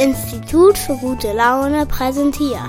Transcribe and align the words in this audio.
Institut 0.00 0.78
für 0.78 0.94
gute 0.96 1.32
Laune 1.32 1.84
präsentiert. 1.84 2.60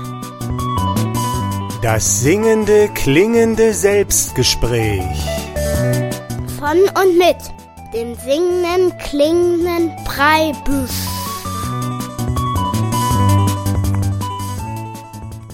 Das 1.80 2.20
singende, 2.22 2.88
klingende 2.94 3.72
Selbstgespräch. 3.72 5.04
Von 6.58 6.78
und 7.00 7.18
mit 7.18 7.36
dem 7.94 8.16
singenden, 8.16 8.98
klingenden 8.98 9.92
Breibüsch. 10.04 10.90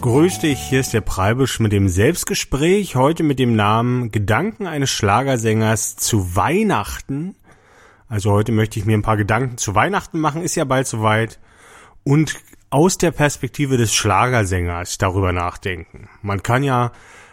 Grüß 0.00 0.38
dich, 0.38 0.58
hier 0.58 0.80
ist 0.80 0.94
der 0.94 1.02
Preibisch 1.02 1.60
mit 1.60 1.72
dem 1.72 1.88
Selbstgespräch, 1.88 2.96
heute 2.96 3.22
mit 3.22 3.38
dem 3.38 3.54
Namen 3.54 4.10
Gedanken 4.10 4.66
eines 4.66 4.88
Schlagersängers 4.90 5.96
zu 5.96 6.34
Weihnachten. 6.36 7.34
Also 8.08 8.30
heute 8.30 8.52
möchte 8.52 8.78
ich 8.78 8.86
mir 8.86 8.96
ein 8.96 9.02
paar 9.02 9.18
Gedanken 9.18 9.58
zu 9.58 9.74
Weihnachten 9.74 10.20
machen, 10.20 10.40
ist 10.40 10.54
ja 10.54 10.64
bald 10.64 10.86
soweit. 10.86 11.38
Und 12.06 12.36
aus 12.70 12.98
der 12.98 13.10
Perspektive 13.10 13.76
des 13.76 13.92
Schlagersängers 13.92 14.96
darüber 14.96 15.32
nachdenken. 15.32 16.08
Man 16.22 16.40
kann 16.40 16.62
ja 16.62 16.92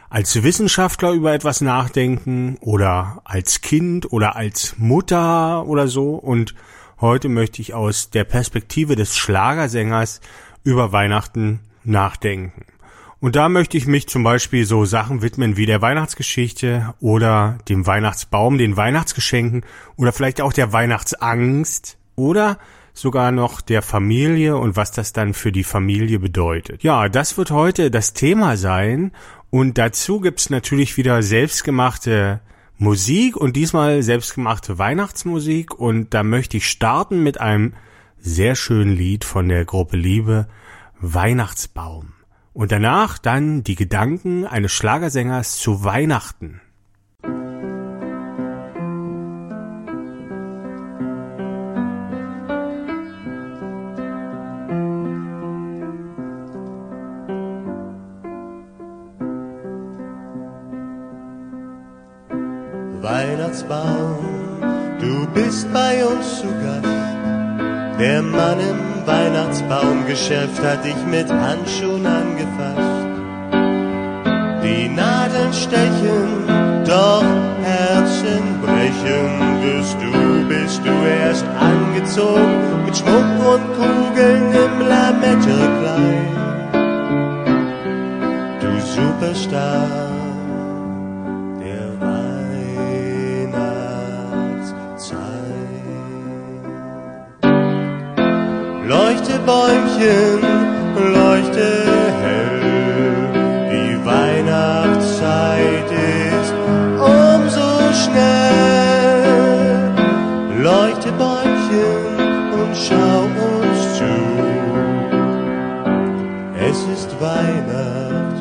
als 0.09 0.41
Wissenschaftler 0.41 1.11
über 1.11 1.31
etwas 1.31 1.61
nachdenken 1.61 2.57
oder 2.59 3.21
als 3.23 3.61
Kind 3.61 4.11
oder 4.11 4.35
als 4.35 4.73
Mutter 4.79 5.67
oder 5.67 5.87
so. 5.87 6.15
Und 6.15 6.55
heute 6.99 7.29
möchte 7.29 7.61
ich 7.61 7.75
aus 7.75 8.09
der 8.09 8.23
Perspektive 8.23 8.95
des 8.95 9.15
Schlagersängers 9.15 10.21
über 10.63 10.91
Weihnachten 10.91 11.59
nachdenken. 11.83 12.65
Und 13.19 13.35
da 13.35 13.49
möchte 13.49 13.77
ich 13.77 13.85
mich 13.85 14.07
zum 14.07 14.23
Beispiel 14.23 14.65
so 14.65 14.85
Sachen 14.85 15.21
widmen 15.21 15.55
wie 15.55 15.67
der 15.67 15.83
Weihnachtsgeschichte 15.83 16.95
oder 16.99 17.59
dem 17.69 17.85
Weihnachtsbaum, 17.85 18.57
den 18.57 18.75
Weihnachtsgeschenken 18.75 19.63
oder 19.97 20.11
vielleicht 20.11 20.41
auch 20.41 20.51
der 20.51 20.73
Weihnachtsangst 20.73 21.99
oder 22.15 22.57
sogar 22.93 23.31
noch 23.31 23.61
der 23.61 23.81
Familie 23.81 24.57
und 24.57 24.75
was 24.75 24.91
das 24.91 25.13
dann 25.13 25.33
für 25.33 25.51
die 25.51 25.63
Familie 25.63 26.19
bedeutet. 26.19 26.83
Ja, 26.83 27.09
das 27.09 27.37
wird 27.37 27.51
heute 27.51 27.91
das 27.91 28.13
Thema 28.13 28.55
sein 28.57 29.11
und 29.49 29.77
dazu 29.77 30.19
gibt's 30.19 30.49
natürlich 30.49 30.97
wieder 30.97 31.23
selbstgemachte 31.23 32.41
Musik 32.77 33.37
und 33.37 33.55
diesmal 33.55 34.03
selbstgemachte 34.03 34.77
Weihnachtsmusik 34.77 35.73
und 35.73 36.13
da 36.13 36.23
möchte 36.23 36.57
ich 36.57 36.69
starten 36.69 37.23
mit 37.23 37.39
einem 37.39 37.73
sehr 38.19 38.55
schönen 38.55 38.95
Lied 38.95 39.25
von 39.25 39.49
der 39.49 39.65
Gruppe 39.65 39.97
Liebe 39.97 40.47
Weihnachtsbaum. 40.99 42.13
Und 42.53 42.71
danach 42.71 43.17
dann 43.17 43.63
die 43.63 43.75
Gedanken 43.75 44.45
eines 44.45 44.71
Schlagersängers 44.71 45.57
zu 45.57 45.83
Weihnachten. 45.83 46.61
Weihnachtsbaum, 63.53 64.57
du 64.99 65.27
bist 65.27 65.71
bei 65.71 66.03
uns 66.03 66.39
zu 66.39 66.47
Gast. 66.47 66.87
Der 67.99 68.23
Mann 68.23 68.59
im 68.59 69.05
Weihnachtsbaumgeschäft 69.05 70.59
hat 70.63 70.83
dich 70.83 70.95
mit 71.05 71.31
Handschuhen 71.31 72.03
angefasst. 72.03 73.05
Die 74.63 74.89
Nadeln 74.89 75.53
stechen, 75.53 76.47
doch 76.87 77.23
Herzen 77.61 78.59
brechen, 78.63 79.61
wirst 79.61 79.97
du, 80.01 80.47
bist 80.47 80.81
du 80.83 80.91
erst 81.05 81.45
angezogen 81.59 82.85
mit 82.85 82.97
Schmuck 82.97 83.53
und 83.53 83.65
Kugeln 83.77 84.51
im 84.51 84.87
Lamettekleid. 84.87 86.33
Du 88.61 88.79
Superstar. 88.79 90.12
Bäumchen 99.45 100.39
leuchte 100.95 101.67
hell, 102.21 102.61
die 103.71 104.05
Weihnachtszeit 104.05 105.89
ist 105.91 106.53
umso 106.97 107.69
schnell. 108.03 109.33
Leuchte 110.61 111.11
Bäumchen 111.13 112.03
und 112.53 112.73
schau 112.73 113.19
uns 113.49 113.79
zu, 113.97 114.15
es 116.69 116.79
ist 116.97 117.09
Weihnacht. 117.19 118.37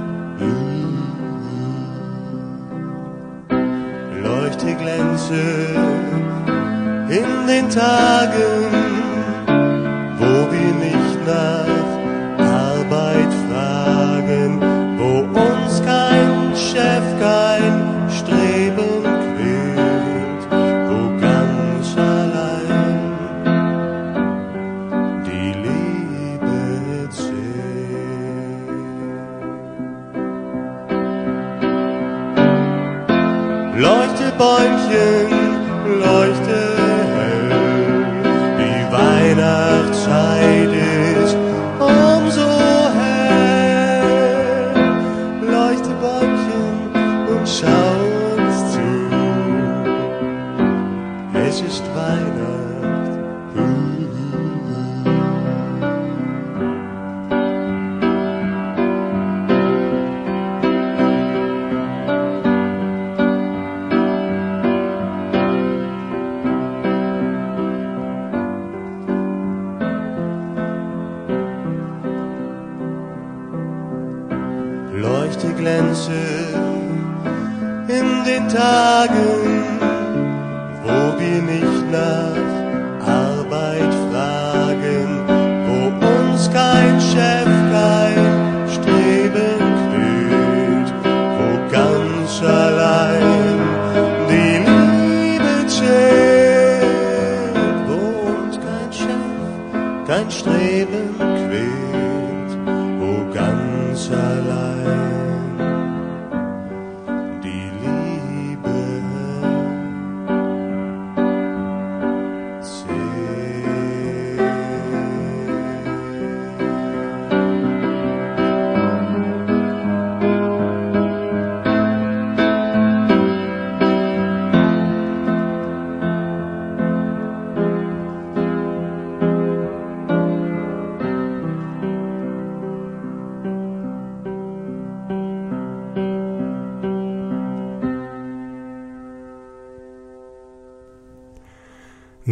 Leuchte 4.23 4.75
Glänze 4.77 5.43
in 7.09 7.47
den 7.49 7.69
Tagen 7.69 8.82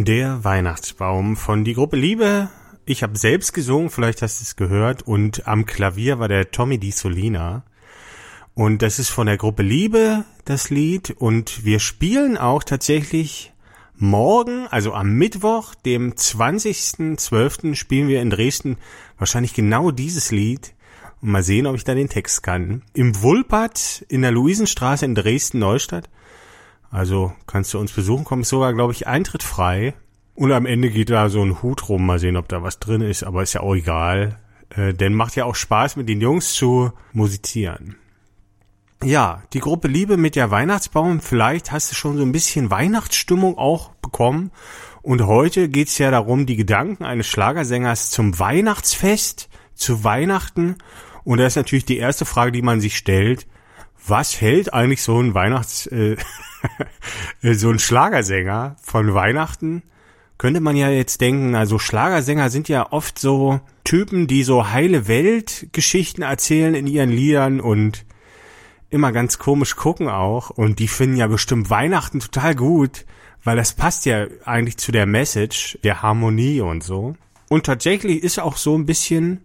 Der 0.05 0.43
Weihnachtsbaum 0.43 1.37
von 1.37 1.63
die 1.63 1.75
Gruppe 1.75 1.95
Liebe 1.95 2.49
Ich 2.85 3.03
habe 3.03 3.19
selbst 3.19 3.53
gesungen, 3.53 3.91
vielleicht 3.91 4.23
hast 4.23 4.39
du 4.39 4.43
es 4.43 4.55
gehört, 4.55 5.03
und 5.03 5.47
am 5.47 5.67
Klavier 5.67 6.17
war 6.17 6.27
der 6.27 6.49
Tommy 6.49 6.79
Di 6.79 6.89
Solina. 6.89 7.63
Und 8.55 8.81
das 8.81 8.97
ist 8.97 9.09
von 9.09 9.27
der 9.27 9.37
Gruppe 9.37 9.61
Liebe, 9.61 10.25
das 10.43 10.71
Lied. 10.71 11.11
Und 11.11 11.65
wir 11.65 11.79
spielen 11.79 12.35
auch 12.35 12.63
tatsächlich 12.63 13.53
morgen, 13.95 14.65
also 14.71 14.93
am 14.95 15.13
Mittwoch, 15.13 15.75
dem 15.75 16.13
20.12. 16.13 17.75
spielen 17.75 18.07
wir 18.07 18.23
in 18.23 18.31
Dresden 18.31 18.77
wahrscheinlich 19.19 19.53
genau 19.53 19.91
dieses 19.91 20.31
Lied. 20.31 20.73
Und 21.21 21.29
mal 21.29 21.43
sehen, 21.43 21.67
ob 21.67 21.75
ich 21.75 21.83
da 21.83 21.93
den 21.93 22.09
Text 22.09 22.41
kann. 22.41 22.81
Im 22.95 23.21
Wulpert 23.21 24.03
in 24.09 24.23
der 24.23 24.31
Luisenstraße 24.31 25.05
in 25.05 25.13
Dresden-Neustadt. 25.13 26.09
Also 26.91 27.33
kannst 27.47 27.73
du 27.73 27.79
uns 27.79 27.93
besuchen, 27.93 28.25
kommt 28.25 28.45
sogar, 28.45 28.73
glaube 28.73 28.93
ich, 28.93 29.07
Eintritt 29.07 29.43
frei. 29.43 29.93
Und 30.35 30.51
am 30.51 30.65
Ende 30.65 30.89
geht 30.89 31.09
da 31.09 31.29
so 31.29 31.41
ein 31.41 31.61
Hut 31.61 31.87
rum, 31.89 32.05
mal 32.05 32.19
sehen, 32.19 32.37
ob 32.37 32.49
da 32.49 32.63
was 32.63 32.79
drin 32.79 33.01
ist, 33.01 33.23
aber 33.23 33.43
ist 33.43 33.53
ja 33.53 33.61
auch 33.61 33.75
egal. 33.75 34.39
Äh, 34.69 34.93
denn 34.93 35.13
macht 35.13 35.35
ja 35.35 35.45
auch 35.45 35.55
Spaß, 35.55 35.95
mit 35.95 36.09
den 36.09 36.21
Jungs 36.21 36.53
zu 36.53 36.91
musizieren. 37.13 37.95
Ja, 39.03 39.41
die 39.53 39.59
Gruppe 39.59 39.87
Liebe 39.87 40.15
mit 40.15 40.35
der 40.35 40.51
Weihnachtsbaum, 40.51 41.21
vielleicht 41.21 41.71
hast 41.71 41.91
du 41.91 41.95
schon 41.95 42.17
so 42.17 42.23
ein 42.23 42.31
bisschen 42.31 42.69
Weihnachtsstimmung 42.69 43.57
auch 43.57 43.89
bekommen. 43.95 44.51
Und 45.01 45.25
heute 45.25 45.69
geht's 45.69 45.97
ja 45.97 46.11
darum, 46.11 46.45
die 46.45 46.55
Gedanken 46.55 47.03
eines 47.03 47.27
Schlagersängers 47.27 48.11
zum 48.11 48.37
Weihnachtsfest, 48.37 49.49
zu 49.73 50.03
Weihnachten. 50.03 50.75
Und 51.23 51.39
da 51.39 51.47
ist 51.47 51.55
natürlich 51.55 51.85
die 51.85 51.97
erste 51.97 52.25
Frage, 52.25 52.51
die 52.51 52.61
man 52.61 52.79
sich 52.79 52.95
stellt. 52.95 53.47
Was 54.07 54.41
hält 54.41 54.73
eigentlich 54.73 55.03
so 55.03 55.19
ein 55.19 55.33
Weihnachts, 55.33 55.87
äh, 55.87 56.17
so 57.41 57.69
ein 57.69 57.79
Schlagersänger 57.79 58.75
von 58.81 59.13
Weihnachten? 59.13 59.83
Könnte 60.37 60.59
man 60.59 60.75
ja 60.75 60.89
jetzt 60.89 61.21
denken, 61.21 61.53
also 61.53 61.77
Schlagersänger 61.77 62.49
sind 62.49 62.67
ja 62.67 62.91
oft 62.91 63.19
so 63.19 63.61
Typen, 63.83 64.25
die 64.25 64.43
so 64.43 64.71
heile 64.71 65.07
Weltgeschichten 65.07 66.23
erzählen 66.23 66.73
in 66.73 66.87
ihren 66.87 67.11
Liedern 67.11 67.61
und 67.61 68.05
immer 68.89 69.11
ganz 69.11 69.37
komisch 69.37 69.75
gucken 69.75 70.09
auch 70.09 70.49
und 70.49 70.79
die 70.79 70.87
finden 70.87 71.17
ja 71.17 71.27
bestimmt 71.27 71.69
Weihnachten 71.69 72.19
total 72.19 72.55
gut, 72.55 73.05
weil 73.43 73.55
das 73.55 73.73
passt 73.73 74.05
ja 74.05 74.27
eigentlich 74.45 74.77
zu 74.77 74.91
der 74.91 75.05
Message, 75.05 75.77
der 75.83 76.01
Harmonie 76.01 76.61
und 76.61 76.83
so. 76.83 77.15
Und 77.49 77.65
tatsächlich 77.65 78.23
ist 78.23 78.39
auch 78.39 78.57
so 78.57 78.77
ein 78.77 78.85
bisschen, 78.85 79.41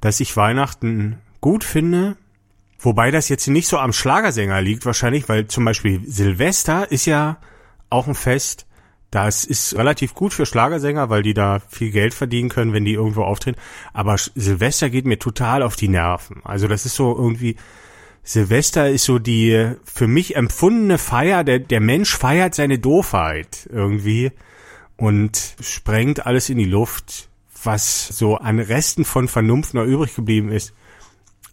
dass 0.00 0.20
ich 0.20 0.36
Weihnachten 0.36 1.18
gut 1.40 1.64
finde, 1.64 2.16
wobei 2.86 3.10
das 3.10 3.28
jetzt 3.28 3.48
nicht 3.48 3.68
so 3.68 3.78
am 3.78 3.92
Schlagersänger 3.92 4.62
liegt 4.62 4.86
wahrscheinlich, 4.86 5.28
weil 5.28 5.48
zum 5.48 5.64
Beispiel 5.64 6.00
Silvester 6.06 6.90
ist 6.90 7.04
ja 7.04 7.38
auch 7.90 8.06
ein 8.06 8.14
Fest, 8.14 8.66
das 9.10 9.44
ist 9.44 9.76
relativ 9.76 10.14
gut 10.14 10.32
für 10.32 10.46
Schlagersänger, 10.46 11.10
weil 11.10 11.22
die 11.22 11.34
da 11.34 11.60
viel 11.68 11.90
Geld 11.90 12.14
verdienen 12.14 12.48
können, 12.48 12.72
wenn 12.72 12.84
die 12.84 12.94
irgendwo 12.94 13.22
auftreten. 13.22 13.58
Aber 13.92 14.16
Silvester 14.18 14.88
geht 14.88 15.04
mir 15.04 15.18
total 15.18 15.62
auf 15.62 15.76
die 15.76 15.88
Nerven. 15.88 16.40
Also 16.44 16.68
das 16.68 16.86
ist 16.86 16.94
so 16.94 17.14
irgendwie, 17.16 17.56
Silvester 18.22 18.88
ist 18.88 19.04
so 19.04 19.18
die 19.18 19.72
für 19.84 20.06
mich 20.06 20.36
empfundene 20.36 20.98
Feier, 20.98 21.44
der, 21.44 21.58
der 21.58 21.80
Mensch 21.80 22.16
feiert 22.16 22.54
seine 22.54 22.78
Doofheit 22.78 23.68
irgendwie 23.72 24.32
und 24.96 25.56
sprengt 25.60 26.26
alles 26.26 26.50
in 26.50 26.58
die 26.58 26.64
Luft, 26.64 27.28
was 27.64 28.08
so 28.08 28.36
an 28.36 28.60
Resten 28.60 29.04
von 29.04 29.28
Vernunft 29.28 29.74
noch 29.74 29.84
übrig 29.84 30.14
geblieben 30.14 30.50
ist. 30.50 30.72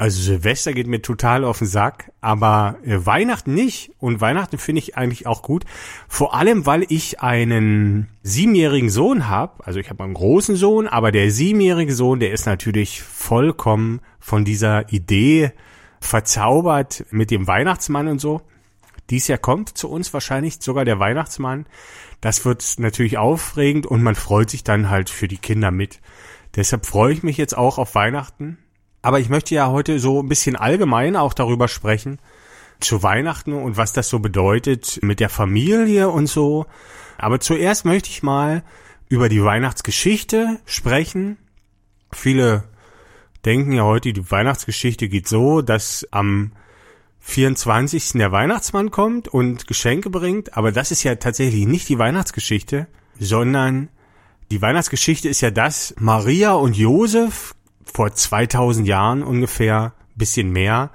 Also 0.04 0.22
Silvester 0.22 0.74
geht 0.74 0.88
mir 0.88 1.02
total 1.02 1.46
auf 1.46 1.60
den 1.60 1.68
Sack, 1.68 2.12
aber 2.20 2.76
äh, 2.84 3.06
Weihnachten 3.06 3.54
nicht. 3.54 3.94
Und 4.00 4.20
Weihnachten 4.20 4.58
finde 4.58 4.80
ich 4.80 4.98
eigentlich 4.98 5.28
auch 5.28 5.42
gut. 5.42 5.64
Vor 6.10 6.36
allem, 6.36 6.66
weil 6.66 6.86
ich 6.90 7.22
einen 7.22 8.10
siebenjährigen 8.22 8.90
Sohn 8.90 9.30
habe. 9.30 9.66
Also 9.66 9.80
ich 9.80 9.90
habe 9.90 10.04
einen 10.04 10.14
großen 10.14 10.58
Sohn, 10.58 10.90
aber 10.90 11.14
der 11.14 11.32
siebenjährige 11.32 11.94
Sohn, 11.96 12.20
der 12.20 12.34
ist 12.34 12.46
natürlich 12.46 13.02
vollkommen 13.02 14.02
von 14.20 14.44
dieser 14.44 14.92
Idee 14.92 15.54
verzaubert 16.02 17.06
mit 17.12 17.32
dem 17.32 17.48
Weihnachtsmann 17.48 18.10
und 18.10 18.20
so. 18.20 18.42
Dies 19.10 19.30
Jahr 19.30 19.40
kommt 19.40 19.78
zu 19.78 19.90
uns 19.90 20.14
wahrscheinlich 20.14 20.58
sogar 20.60 20.84
der 20.84 21.00
Weihnachtsmann. 21.00 21.66
Das 22.20 22.44
wird 22.44 22.76
natürlich 22.78 23.18
aufregend 23.18 23.86
und 23.86 24.04
man 24.04 24.16
freut 24.16 24.50
sich 24.50 24.66
dann 24.66 24.90
halt 24.90 25.10
für 25.10 25.30
die 25.30 25.38
Kinder 25.38 25.72
mit. 25.72 26.02
Deshalb 26.58 26.86
freue 26.86 27.14
ich 27.14 27.24
mich 27.24 27.38
jetzt 27.38 27.58
auch 27.58 27.78
auf 27.78 27.96
Weihnachten. 27.96 28.58
Aber 29.04 29.20
ich 29.20 29.30
möchte 29.30 29.54
ja 29.54 29.70
heute 29.70 30.00
so 30.00 30.24
ein 30.24 30.30
bisschen 30.30 30.56
allgemein 30.56 31.16
auch 31.16 31.34
darüber 31.34 31.68
sprechen, 31.68 32.20
zu 32.80 33.04
Weihnachten 33.04 33.54
und 33.54 33.78
was 33.78 33.94
das 33.94 34.10
so 34.10 34.20
bedeutet 34.20 35.00
mit 35.04 35.20
der 35.20 35.30
Familie 35.30 36.10
und 36.10 36.28
so. 36.28 36.66
Aber 37.18 37.40
zuerst 37.40 37.86
möchte 37.86 38.10
ich 38.10 38.24
mal 38.24 38.64
über 39.10 39.30
die 39.30 39.44
Weihnachtsgeschichte 39.44 40.60
sprechen. 40.66 41.38
Viele 42.12 42.64
denken 43.46 43.74
ja 43.74 43.84
heute, 43.84 44.14
die 44.14 44.32
Weihnachtsgeschichte 44.32 45.10
geht 45.10 45.28
so, 45.28 45.62
dass 45.62 46.08
am 46.12 46.54
24. 47.20 48.14
der 48.14 48.32
Weihnachtsmann 48.32 48.90
kommt 48.90 49.28
und 49.28 49.68
Geschenke 49.68 50.10
bringt, 50.10 50.58
aber 50.58 50.72
das 50.72 50.92
ist 50.92 51.04
ja 51.04 51.16
tatsächlich 51.16 51.66
nicht 51.66 51.90
die 51.90 52.00
Weihnachtsgeschichte, 52.00 52.88
sondern 53.20 53.90
die 54.50 54.62
Weihnachtsgeschichte 54.62 55.28
ist 55.28 55.42
ja 55.42 55.52
das, 55.52 55.94
Maria 55.98 56.54
und 56.54 56.78
Josef 56.78 57.54
vor 57.94 58.14
2000 58.14 58.88
Jahren 58.88 59.24
ungefähr, 59.24 59.94
bisschen 60.16 60.52
mehr, 60.52 60.92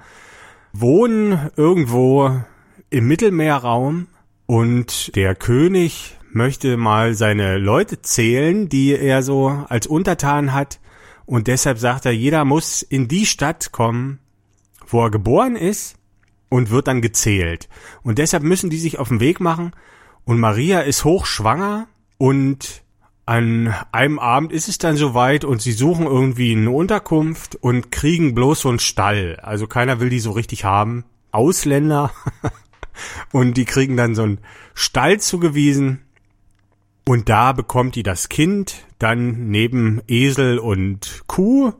wohnen 0.73 1.49
irgendwo 1.55 2.41
im 2.89 3.07
Mittelmeerraum 3.07 4.07
und 4.45 5.15
der 5.15 5.35
König 5.35 6.17
möchte 6.31 6.77
mal 6.77 7.13
seine 7.13 7.57
Leute 7.57 8.01
zählen, 8.01 8.69
die 8.69 8.95
er 8.95 9.23
so 9.23 9.47
als 9.69 9.87
Untertan 9.87 10.53
hat 10.53 10.79
und 11.29 11.45
deshalb 11.45 11.77
sagt 11.77 12.05
er, 12.05 12.11
jeder 12.11 12.43
muss 12.43 12.81
in 12.81 13.07
die 13.07 13.27
Stadt 13.27 13.71
kommen, 13.71 14.17
wo 14.87 15.03
er 15.03 15.11
geboren 15.11 15.55
ist 15.55 15.95
und 16.49 16.71
wird 16.71 16.87
dann 16.87 17.03
gezählt. 17.03 17.69
Und 18.01 18.17
deshalb 18.17 18.41
müssen 18.41 18.71
die 18.71 18.79
sich 18.79 18.97
auf 18.97 19.09
den 19.09 19.19
Weg 19.19 19.39
machen. 19.39 19.73
Und 20.25 20.39
Maria 20.39 20.81
ist 20.81 21.05
hochschwanger 21.05 21.87
und 22.17 22.81
an 23.29 23.73
einem 23.91 24.17
Abend 24.17 24.51
ist 24.51 24.67
es 24.69 24.79
dann 24.79 24.97
soweit 24.97 25.45
und 25.45 25.61
sie 25.61 25.73
suchen 25.73 26.07
irgendwie 26.07 26.53
eine 26.53 26.71
Unterkunft 26.71 27.57
und 27.57 27.91
kriegen 27.91 28.33
bloß 28.33 28.61
so 28.61 28.69
einen 28.69 28.79
Stall. 28.79 29.39
Also 29.43 29.67
keiner 29.67 29.99
will 29.99 30.09
die 30.09 30.19
so 30.19 30.31
richtig 30.31 30.63
haben. 30.63 31.05
Ausländer. 31.31 32.11
und 33.31 33.55
die 33.55 33.65
kriegen 33.65 33.95
dann 33.95 34.15
so 34.15 34.23
einen 34.23 34.39
Stall 34.73 35.19
zugewiesen 35.19 36.01
und 37.05 37.29
da 37.29 37.53
bekommt 37.53 37.93
die 37.93 38.01
das 38.01 38.29
Kind, 38.29 38.87
dann 38.97 39.51
neben 39.51 40.01
Esel 40.07 40.57
und 40.57 41.21
Kuh 41.27 41.73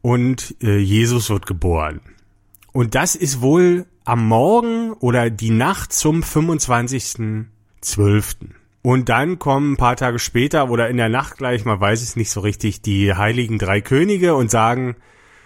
und 0.00 0.56
äh, 0.62 0.78
Jesus 0.78 1.28
wird 1.28 1.44
geboren. 1.44 2.00
Und 2.72 2.94
das 2.94 3.14
ist 3.14 3.42
wohl 3.42 3.84
am 4.06 4.26
Morgen 4.26 4.94
oder 4.94 5.28
die 5.28 5.50
Nacht 5.50 5.92
zum 5.92 6.22
25.12. 6.22 8.54
Und 8.86 9.08
dann 9.08 9.38
kommen 9.38 9.72
ein 9.72 9.76
paar 9.78 9.96
Tage 9.96 10.18
später 10.18 10.68
oder 10.68 10.90
in 10.90 10.98
der 10.98 11.08
Nacht 11.08 11.38
gleich, 11.38 11.64
man 11.64 11.80
weiß 11.80 12.02
es 12.02 12.16
nicht 12.16 12.28
so 12.28 12.40
richtig, 12.40 12.82
die 12.82 13.14
heiligen 13.14 13.58
drei 13.58 13.80
Könige 13.80 14.34
und 14.34 14.50
sagen, 14.50 14.96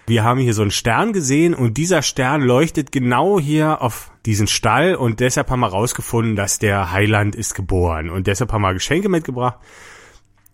wir 0.07 0.25
haben 0.25 0.41
hier 0.41 0.53
so 0.53 0.61
einen 0.61 0.71
Stern 0.71 1.13
gesehen 1.13 1.53
und 1.53 1.77
dieser 1.77 2.01
Stern 2.01 2.41
leuchtet 2.41 2.91
genau 2.91 3.39
hier 3.39 3.81
auf 3.81 4.11
diesen 4.25 4.47
Stall 4.47 4.93
und 4.93 5.21
deshalb 5.21 5.49
haben 5.49 5.61
wir 5.61 5.67
rausgefunden, 5.67 6.35
dass 6.35 6.59
der 6.59 6.91
Heiland 6.91 7.33
ist 7.33 7.55
geboren 7.55 8.09
und 8.09 8.27
deshalb 8.27 8.51
haben 8.51 8.61
wir 8.61 8.73
Geschenke 8.73 9.07
mitgebracht. 9.07 9.59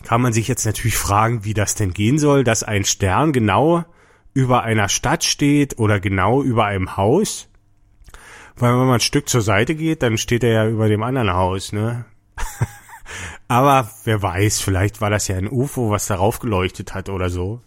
Kann 0.03 0.21
man 0.21 0.31
sich 0.31 0.47
jetzt 0.47 0.67
natürlich 0.67 0.95
fragen, 0.95 1.43
wie 1.43 1.55
das 1.55 1.73
denn 1.73 1.91
gehen 1.91 2.19
soll, 2.19 2.43
dass 2.43 2.61
ein 2.61 2.85
Stern 2.85 3.33
genau 3.33 3.83
über 4.35 4.61
einer 4.61 4.89
Stadt 4.89 5.23
steht 5.23 5.79
oder 5.79 5.99
genau 5.99 6.43
über 6.43 6.65
einem 6.65 6.97
Haus. 6.97 7.49
Weil 8.55 8.73
wenn 8.73 8.85
man 8.85 8.93
ein 8.93 8.99
Stück 8.99 9.27
zur 9.27 9.41
Seite 9.41 9.73
geht, 9.73 10.03
dann 10.03 10.19
steht 10.19 10.43
er 10.43 10.51
ja 10.51 10.67
über 10.67 10.87
dem 10.87 11.01
anderen 11.01 11.33
Haus, 11.33 11.73
ne? 11.73 12.05
Aber 13.47 13.89
wer 14.03 14.21
weiß, 14.21 14.61
vielleicht 14.61 15.01
war 15.01 15.09
das 15.09 15.27
ja 15.27 15.37
ein 15.37 15.51
UFO, 15.51 15.89
was 15.91 16.07
darauf 16.07 16.39
geleuchtet 16.39 16.93
hat 16.93 17.09
oder 17.09 17.29
so. 17.29 17.61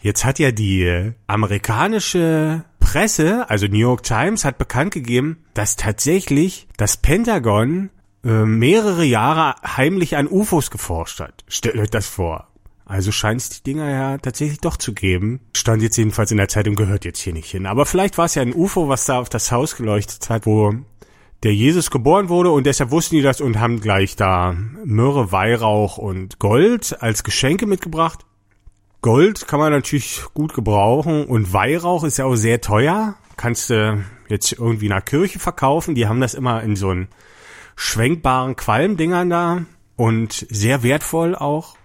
Jetzt 0.00 0.24
hat 0.24 0.38
ja 0.38 0.52
die 0.52 1.12
amerikanische 1.26 2.64
Presse, 2.78 3.48
also 3.48 3.66
New 3.66 3.78
York 3.78 4.02
Times, 4.02 4.44
hat 4.44 4.58
bekannt 4.58 4.92
gegeben, 4.92 5.38
dass 5.54 5.76
tatsächlich 5.76 6.68
das 6.76 6.98
Pentagon 6.98 7.90
äh, 8.22 8.44
mehrere 8.44 9.04
Jahre 9.04 9.54
heimlich 9.64 10.16
an 10.16 10.28
UFOs 10.28 10.70
geforscht 10.70 11.20
hat. 11.20 11.44
Stellt 11.48 11.78
euch 11.78 11.90
das 11.90 12.06
vor. 12.06 12.48
Also 12.86 13.12
scheint 13.12 13.40
es 13.40 13.48
die 13.48 13.62
Dinger 13.62 13.90
ja 13.90 14.18
tatsächlich 14.18 14.60
doch 14.60 14.76
zu 14.76 14.92
geben. 14.92 15.40
Stand 15.56 15.82
jetzt 15.82 15.96
jedenfalls 15.96 16.30
in 16.30 16.36
der 16.36 16.48
Zeitung, 16.48 16.74
gehört 16.74 17.04
jetzt 17.06 17.20
hier 17.20 17.32
nicht 17.32 17.50
hin. 17.50 17.66
Aber 17.66 17.86
vielleicht 17.86 18.18
war 18.18 18.26
es 18.26 18.34
ja 18.34 18.42
ein 18.42 18.54
UFO, 18.54 18.88
was 18.88 19.06
da 19.06 19.18
auf 19.18 19.30
das 19.30 19.50
Haus 19.50 19.76
geleuchtet 19.76 20.28
hat, 20.28 20.44
wo 20.44 20.74
der 21.44 21.54
Jesus 21.54 21.90
geboren 21.90 22.30
wurde 22.30 22.50
und 22.50 22.64
deshalb 22.64 22.90
wussten 22.90 23.16
die 23.16 23.22
das 23.22 23.42
und 23.42 23.60
haben 23.60 23.80
gleich 23.80 24.16
da 24.16 24.56
Myrrhe, 24.84 25.30
Weihrauch 25.30 25.98
und 25.98 26.38
Gold 26.38 26.96
als 27.02 27.22
Geschenke 27.22 27.66
mitgebracht. 27.66 28.24
Gold 29.02 29.46
kann 29.46 29.60
man 29.60 29.70
natürlich 29.70 30.22
gut 30.32 30.54
gebrauchen 30.54 31.26
und 31.26 31.52
Weihrauch 31.52 32.02
ist 32.02 32.16
ja 32.16 32.24
auch 32.24 32.36
sehr 32.36 32.62
teuer. 32.62 33.16
Kannst 33.36 33.68
du 33.68 34.02
jetzt 34.28 34.52
irgendwie 34.52 34.86
in 34.86 34.92
einer 34.92 35.02
Kirche 35.02 35.38
verkaufen. 35.38 35.94
Die 35.94 36.08
haben 36.08 36.22
das 36.22 36.32
immer 36.32 36.62
in 36.62 36.76
so 36.76 36.88
einen 36.88 37.08
schwenkbaren 37.76 38.56
Qualmdingern 38.56 39.28
da 39.28 39.62
und 39.96 40.46
sehr 40.48 40.82
wertvoll 40.82 41.34
auch. 41.34 41.76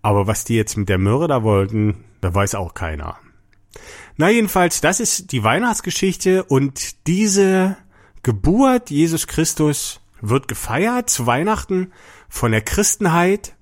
Aber 0.00 0.26
was 0.26 0.44
die 0.44 0.56
jetzt 0.56 0.78
mit 0.78 0.88
der 0.88 0.96
Myrrhe 0.96 1.28
da 1.28 1.42
wollten, 1.42 2.04
da 2.22 2.34
weiß 2.34 2.54
auch 2.54 2.72
keiner. 2.72 3.18
Na 4.16 4.30
jedenfalls, 4.30 4.80
das 4.80 5.00
ist 5.00 5.32
die 5.32 5.44
Weihnachtsgeschichte 5.44 6.44
und 6.44 7.06
diese 7.06 7.76
Geburt 8.22 8.90
Jesus 8.90 9.26
Christus 9.26 10.00
wird 10.20 10.48
gefeiert 10.48 11.08
zu 11.08 11.26
Weihnachten 11.26 11.92
von 12.28 12.52
der 12.52 12.60
Christenheit 12.60 13.54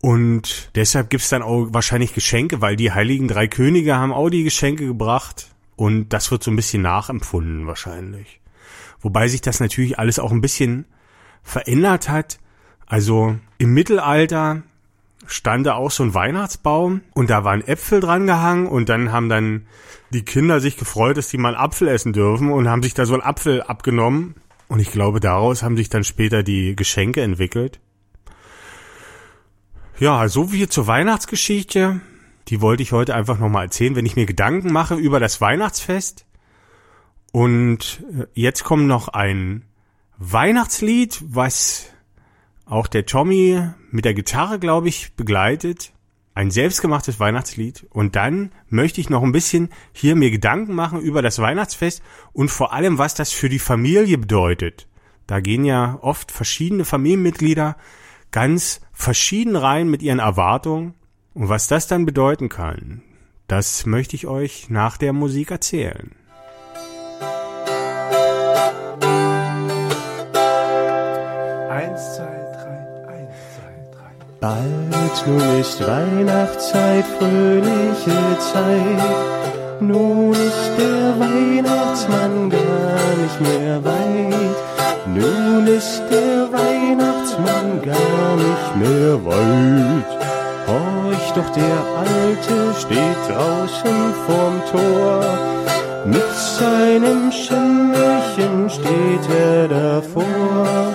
und 0.00 0.70
deshalb 0.74 1.08
gibt's 1.08 1.30
dann 1.30 1.42
auch 1.42 1.68
wahrscheinlich 1.70 2.12
Geschenke, 2.12 2.60
weil 2.60 2.76
die 2.76 2.92
heiligen 2.92 3.28
drei 3.28 3.46
Könige 3.46 3.96
haben 3.96 4.12
auch 4.12 4.28
die 4.28 4.44
Geschenke 4.44 4.86
gebracht 4.86 5.54
und 5.76 6.10
das 6.10 6.30
wird 6.30 6.42
so 6.42 6.50
ein 6.50 6.56
bisschen 6.56 6.82
nachempfunden 6.82 7.66
wahrscheinlich. 7.66 8.40
Wobei 9.00 9.28
sich 9.28 9.40
das 9.40 9.60
natürlich 9.60 9.98
alles 9.98 10.18
auch 10.18 10.32
ein 10.32 10.40
bisschen 10.40 10.86
verändert 11.42 12.08
hat. 12.08 12.38
Also 12.86 13.38
im 13.58 13.72
Mittelalter 13.72 14.62
stand 15.26 15.66
da 15.66 15.74
auch 15.74 15.90
so 15.90 16.02
ein 16.02 16.14
Weihnachtsbaum 16.14 17.02
und 17.14 17.30
da 17.30 17.44
waren 17.44 17.66
Äpfel 17.66 18.00
dran 18.00 18.26
gehangen 18.26 18.66
und 18.66 18.88
dann 18.88 19.12
haben 19.12 19.28
dann 19.28 19.66
die 20.10 20.24
Kinder 20.24 20.60
sich 20.60 20.76
gefreut, 20.76 21.16
dass 21.16 21.28
die 21.28 21.38
mal 21.38 21.54
einen 21.54 21.64
Apfel 21.64 21.88
essen 21.88 22.12
dürfen 22.12 22.50
und 22.50 22.68
haben 22.68 22.82
sich 22.82 22.94
da 22.94 23.06
so 23.06 23.14
einen 23.14 23.22
Apfel 23.22 23.62
abgenommen 23.62 24.34
und 24.68 24.80
ich 24.80 24.90
glaube, 24.90 25.20
daraus 25.20 25.62
haben 25.62 25.76
sich 25.76 25.88
dann 25.88 26.04
später 26.04 26.42
die 26.42 26.74
Geschenke 26.76 27.22
entwickelt. 27.22 27.80
Ja, 29.98 30.28
so 30.28 30.52
wie 30.52 30.68
zur 30.68 30.86
Weihnachtsgeschichte. 30.86 32.00
Die 32.48 32.60
wollte 32.60 32.82
ich 32.82 32.92
heute 32.92 33.14
einfach 33.14 33.38
nochmal 33.38 33.66
erzählen, 33.66 33.96
wenn 33.96 34.06
ich 34.06 34.16
mir 34.16 34.26
Gedanken 34.26 34.72
mache 34.72 34.96
über 34.96 35.20
das 35.20 35.40
Weihnachtsfest. 35.40 36.26
Und 37.32 38.04
äh, 38.12 38.26
jetzt 38.34 38.64
kommt 38.64 38.86
noch 38.86 39.08
ein 39.08 39.64
Weihnachtslied, 40.18 41.22
was 41.26 41.86
auch 42.66 42.86
der 42.86 43.06
Tommy 43.06 43.60
mit 43.90 44.04
der 44.04 44.14
Gitarre, 44.14 44.58
glaube 44.58 44.88
ich, 44.88 45.14
begleitet. 45.14 45.92
Ein 46.34 46.50
selbstgemachtes 46.50 47.20
Weihnachtslied. 47.20 47.86
Und 47.90 48.16
dann 48.16 48.50
möchte 48.68 49.00
ich 49.00 49.10
noch 49.10 49.22
ein 49.22 49.32
bisschen 49.32 49.68
hier 49.92 50.16
mir 50.16 50.30
Gedanken 50.30 50.74
machen 50.74 51.00
über 51.00 51.22
das 51.22 51.38
Weihnachtsfest 51.38 52.02
und 52.32 52.50
vor 52.50 52.72
allem, 52.72 52.98
was 52.98 53.14
das 53.14 53.30
für 53.30 53.48
die 53.48 53.58
Familie 53.58 54.18
bedeutet. 54.18 54.88
Da 55.26 55.40
gehen 55.40 55.64
ja 55.64 55.98
oft 56.00 56.32
verschiedene 56.32 56.84
Familienmitglieder 56.84 57.76
ganz 58.30 58.80
verschieden 58.92 59.56
rein 59.56 59.88
mit 59.88 60.02
ihren 60.02 60.18
Erwartungen. 60.18 60.94
Und 61.34 61.48
was 61.48 61.68
das 61.68 61.86
dann 61.86 62.04
bedeuten 62.04 62.48
kann, 62.48 63.02
das 63.46 63.86
möchte 63.86 64.16
ich 64.16 64.26
euch 64.26 64.70
nach 64.70 64.96
der 64.96 65.12
Musik 65.12 65.50
erzählen. 65.50 66.14
Bald 74.44 75.26
nun 75.26 75.58
ist 75.58 75.80
Weihnachtszeit, 75.80 77.06
fröhliche 77.18 78.20
Zeit. 78.52 79.80
Nun 79.80 80.32
ist 80.32 80.70
der 80.76 81.18
Weihnachtsmann 81.18 82.50
gar 82.50 83.06
nicht 83.22 83.40
mehr 83.40 83.82
weit. 83.82 84.58
Nun 85.06 85.66
ist 85.66 86.02
der 86.10 86.52
Weihnachtsmann 86.52 87.70
gar 87.90 88.30
nicht 88.46 88.70
mehr 88.82 89.14
weit. 89.24 90.10
Horch 90.68 91.30
doch, 91.36 91.50
der 91.62 91.78
Alte 92.04 92.56
steht 92.82 93.20
draußen 93.26 94.00
vorm 94.26 94.60
Tor. 94.70 95.24
Mit 96.04 96.34
seinem 96.58 97.32
Schimmelchen 97.32 98.68
steht 98.68 99.26
er 99.40 99.68
davor. 99.68 100.94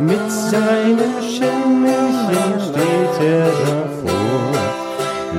Mit 0.00 0.30
seinem 0.30 1.20
Schimmelchen 1.20 2.60
steht 2.60 3.20
er 3.20 3.50
davor. 3.66 4.52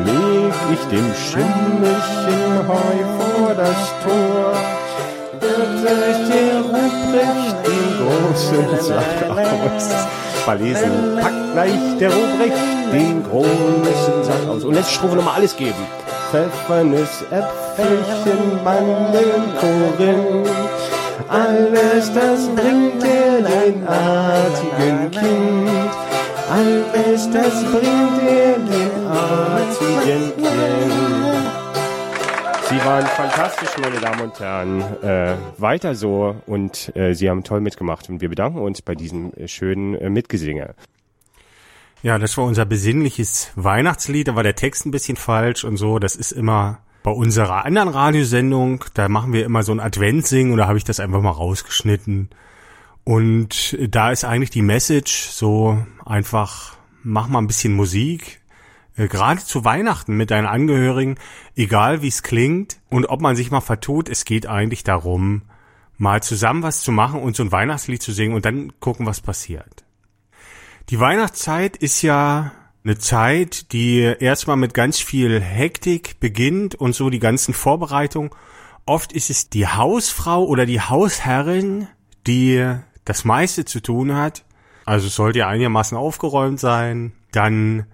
Leg 0.06 0.54
ich 0.74 0.84
dem 0.90 1.14
Schimmelchen 1.16 2.68
heu 2.68 3.00
vor 3.18 3.54
das 3.56 3.94
Tor, 4.04 4.54
wird 5.40 5.72
gleich 5.82 6.20
der 6.28 6.60
Ruprecht 6.60 7.58
den 7.66 7.88
großen 8.00 8.86
Sack 8.86 9.30
aus. 9.30 9.88
Verlesen, 10.44 11.20
packt 11.22 11.54
gleich 11.54 11.98
der 11.98 12.10
Ruprecht 12.10 12.92
den 12.92 13.24
großen 13.24 14.24
Sack 14.24 14.46
aus. 14.50 14.66
Und 14.66 14.74
letzte 14.74 14.94
Strophe 14.94 15.16
nochmal 15.16 15.36
alles 15.36 15.56
geben. 15.56 15.88
Pfeffernuss, 16.32 17.24
Äpfelchen, 17.32 18.62
Mandeln, 18.66 19.54
Korinth. 19.58 20.79
Alles 21.30 22.12
das 22.12 22.48
bringt 22.56 23.04
er 23.04 23.42
den 23.44 23.88
artigen 23.88 25.12
Kind. 25.12 25.92
Alles 26.50 27.30
das 27.30 27.64
bringt 27.66 28.22
er 28.28 28.58
dem 28.58 29.08
artigen 29.08 30.34
Kind. 30.38 30.50
Sie 32.68 32.86
waren 32.86 33.06
fantastisch, 33.06 33.70
meine 33.80 34.00
Damen 34.00 34.22
und 34.22 34.40
Herren. 34.40 34.82
Äh, 35.04 35.36
weiter 35.60 35.94
so 35.94 36.36
und 36.48 36.96
äh, 36.96 37.14
Sie 37.14 37.30
haben 37.30 37.44
toll 37.44 37.62
mitgemacht 37.62 38.10
und 38.10 38.22
wir 38.22 38.30
bedanken 38.30 38.60
uns 38.60 38.82
bei 38.82 38.96
diesem 38.96 39.32
äh, 39.34 39.48
schönen 39.48 39.94
äh, 39.96 40.10
Mitgesinge. 40.10 40.74
Ja, 42.02 42.18
das 42.18 42.36
war 42.38 42.46
unser 42.46 42.66
besinnliches 42.66 43.52
Weihnachtslied. 43.56 44.30
Da 44.30 44.36
war 44.36 44.44
der 44.44 44.56
Text 44.56 44.88
ein 44.88 44.92
bisschen 44.92 45.18
falsch 45.18 45.64
und 45.64 45.78
so. 45.78 46.00
Das 46.00 46.16
ist 46.16 46.32
immer 46.32 46.80
bei 47.10 47.16
unserer 47.16 47.66
anderen 47.66 47.90
Radiosendung. 47.90 48.86
Da 48.94 49.10
machen 49.10 49.34
wir 49.34 49.44
immer 49.44 49.64
so 49.64 49.72
ein 49.72 49.80
Adventsing 49.80 50.52
und 50.52 50.58
da 50.60 50.68
habe 50.68 50.78
ich 50.78 50.84
das 50.84 51.00
einfach 51.00 51.22
mal 51.24 51.32
rausgeschnitten. 51.32 52.30
Und 53.04 53.76
da 53.90 54.12
ist 54.12 54.26
eigentlich 54.26 54.52
die 54.52 54.62
Message 54.62 55.30
so 55.32 55.84
einfach, 56.06 56.78
mach 57.02 57.28
mal 57.28 57.40
ein 57.40 57.48
bisschen 57.48 57.76
Musik. 57.76 58.42
Äh, 58.96 59.08
Gerade 59.08 59.44
zu 59.44 59.66
Weihnachten 59.66 60.18
mit 60.18 60.30
deinen 60.30 60.46
Angehörigen, 60.46 61.16
egal 61.56 62.04
wie 62.04 62.10
es 62.10 62.22
klingt 62.22 62.80
und 62.90 63.08
ob 63.08 63.22
man 63.22 63.36
sich 63.36 63.50
mal 63.50 63.62
vertut, 63.62 64.08
es 64.08 64.24
geht 64.24 64.46
eigentlich 64.46 64.84
darum, 64.84 65.42
mal 65.98 66.22
zusammen 66.22 66.62
was 66.62 66.84
zu 66.84 66.92
machen 66.92 67.20
und 67.20 67.36
so 67.36 67.42
ein 67.42 67.52
Weihnachtslied 67.52 68.04
zu 68.04 68.12
singen 68.12 68.36
und 68.36 68.46
dann 68.46 68.72
gucken, 68.80 69.08
was 69.08 69.20
passiert. 69.20 69.84
Die 70.90 71.00
Weihnachtszeit 71.00 71.76
ist 71.76 72.04
ja 72.04 72.52
eine 72.84 72.98
Zeit, 72.98 73.72
die 73.72 74.00
erstmal 74.20 74.58
mit 74.58 74.74
ganz 74.74 75.00
viel 75.00 75.42
Hektik 75.42 76.20
beginnt 76.20 76.76
und 76.76 76.94
so 76.96 77.10
die 77.10 77.20
ganzen 77.20 77.54
Vorbereitungen. 77.54 78.32
Oft 78.86 79.12
ist 79.14 79.30
es 79.30 79.50
die 79.50 79.68
Hausfrau 79.68 80.46
oder 80.46 80.66
die 80.66 80.82
Hausherrin, 80.82 81.88
die 82.26 82.76
das 83.06 83.26
meiste 83.26 83.66
zu 83.66 83.82
tun 83.82 84.16
hat. 84.16 84.46
Also 84.86 85.08
sollte 85.08 85.40
ja 85.40 85.48
einigermaßen 85.48 85.98
aufgeräumt 85.98 86.60
sein. 86.60 87.12
Dann 87.32 87.86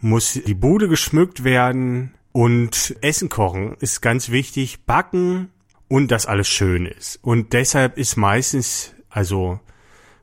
muss 0.00 0.32
die 0.34 0.54
Bude 0.54 0.88
geschmückt 0.88 1.44
werden 1.44 2.14
und 2.32 2.96
Essen 3.00 3.28
kochen 3.28 3.76
ist 3.80 4.02
ganz 4.02 4.30
wichtig. 4.30 4.84
Backen 4.84 5.50
und 5.88 6.10
dass 6.10 6.26
alles 6.26 6.48
schön 6.48 6.84
ist. 6.84 7.18
Und 7.22 7.52
deshalb 7.52 7.96
ist 7.96 8.16
meistens, 8.16 8.94
also 9.08 9.60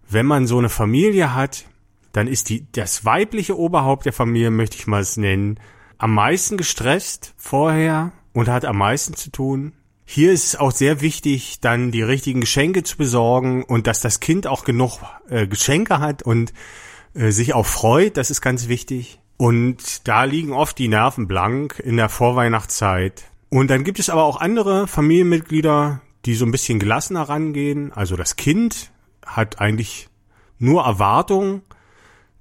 wenn 0.09 0.25
man 0.25 0.45
so 0.45 0.59
eine 0.59 0.69
Familie 0.69 1.33
hat, 1.33 1.65
dann 2.13 2.27
ist 2.27 2.49
die, 2.49 2.71
das 2.71 3.03
weibliche 3.03 3.57
Oberhaupt 3.57 4.05
der 4.05 4.13
Familie, 4.13 4.51
möchte 4.51 4.77
ich 4.77 4.87
mal 4.87 5.01
es 5.01 5.17
nennen, 5.17 5.59
am 5.97 6.13
meisten 6.13 6.57
gestresst 6.57 7.33
vorher 7.37 8.13
und 8.33 8.47
hat 8.47 8.65
am 8.65 8.77
meisten 8.77 9.15
zu 9.15 9.31
tun. 9.31 9.73
Hier 10.05 10.31
ist 10.31 10.45
es 10.45 10.55
auch 10.55 10.71
sehr 10.71 11.01
wichtig, 11.01 11.59
dann 11.59 11.91
die 11.91 12.01
richtigen 12.01 12.41
Geschenke 12.41 12.83
zu 12.83 12.97
besorgen 12.97 13.63
und 13.63 13.87
dass 13.87 14.01
das 14.01 14.19
Kind 14.19 14.47
auch 14.47 14.63
genug 14.63 14.99
äh, 15.29 15.47
Geschenke 15.47 15.99
hat 15.99 16.23
und 16.23 16.53
äh, 17.13 17.31
sich 17.31 17.53
auch 17.53 17.65
freut, 17.65 18.17
das 18.17 18.29
ist 18.29 18.41
ganz 18.41 18.67
wichtig. 18.67 19.19
Und 19.37 20.07
da 20.07 20.25
liegen 20.25 20.53
oft 20.53 20.77
die 20.77 20.87
Nerven 20.87 21.27
blank 21.27 21.79
in 21.79 21.97
der 21.97 22.09
Vorweihnachtszeit. 22.09 23.23
Und 23.49 23.69
dann 23.69 23.83
gibt 23.83 23.99
es 23.99 24.09
aber 24.09 24.23
auch 24.23 24.39
andere 24.39 24.87
Familienmitglieder, 24.87 26.01
die 26.25 26.35
so 26.35 26.45
ein 26.45 26.51
bisschen 26.51 26.79
gelassener 26.79 27.23
rangehen. 27.23 27.91
Also 27.91 28.15
das 28.15 28.35
Kind 28.35 28.91
hat 29.25 29.59
eigentlich 29.59 30.09
nur 30.59 30.83
Erwartungen 30.83 31.63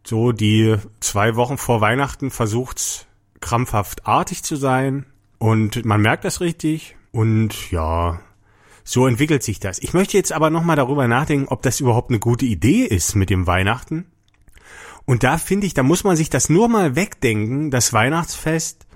so 0.04 0.32
die 0.32 0.76
zwei 1.00 1.36
Wochen 1.36 1.58
vor 1.58 1.80
Weihnachten 1.80 2.30
versucht's 2.30 3.06
krampfhaft 3.40 4.06
artig 4.06 4.42
zu 4.42 4.56
sein 4.56 5.06
und 5.38 5.84
man 5.84 6.00
merkt 6.00 6.24
das 6.24 6.40
richtig 6.40 6.96
und 7.10 7.70
ja, 7.70 8.20
so 8.84 9.06
entwickelt 9.06 9.42
sich 9.42 9.60
das. 9.60 9.78
Ich 9.78 9.94
möchte 9.94 10.16
jetzt 10.16 10.32
aber 10.32 10.50
nochmal 10.50 10.76
darüber 10.76 11.06
nachdenken, 11.08 11.48
ob 11.48 11.62
das 11.62 11.80
überhaupt 11.80 12.10
eine 12.10 12.18
gute 12.18 12.46
Idee 12.46 12.84
ist 12.84 13.14
mit 13.14 13.30
dem 13.30 13.46
Weihnachten. 13.46 14.06
Und 15.04 15.24
da 15.24 15.38
finde 15.38 15.66
ich, 15.66 15.74
da 15.74 15.82
muss 15.82 16.04
man 16.04 16.16
sich 16.16 16.30
das 16.30 16.48
nur 16.48 16.68
mal 16.68 16.94
wegdenken, 16.94 17.70
das 17.70 17.92
Weihnachtsfest, 17.92 18.86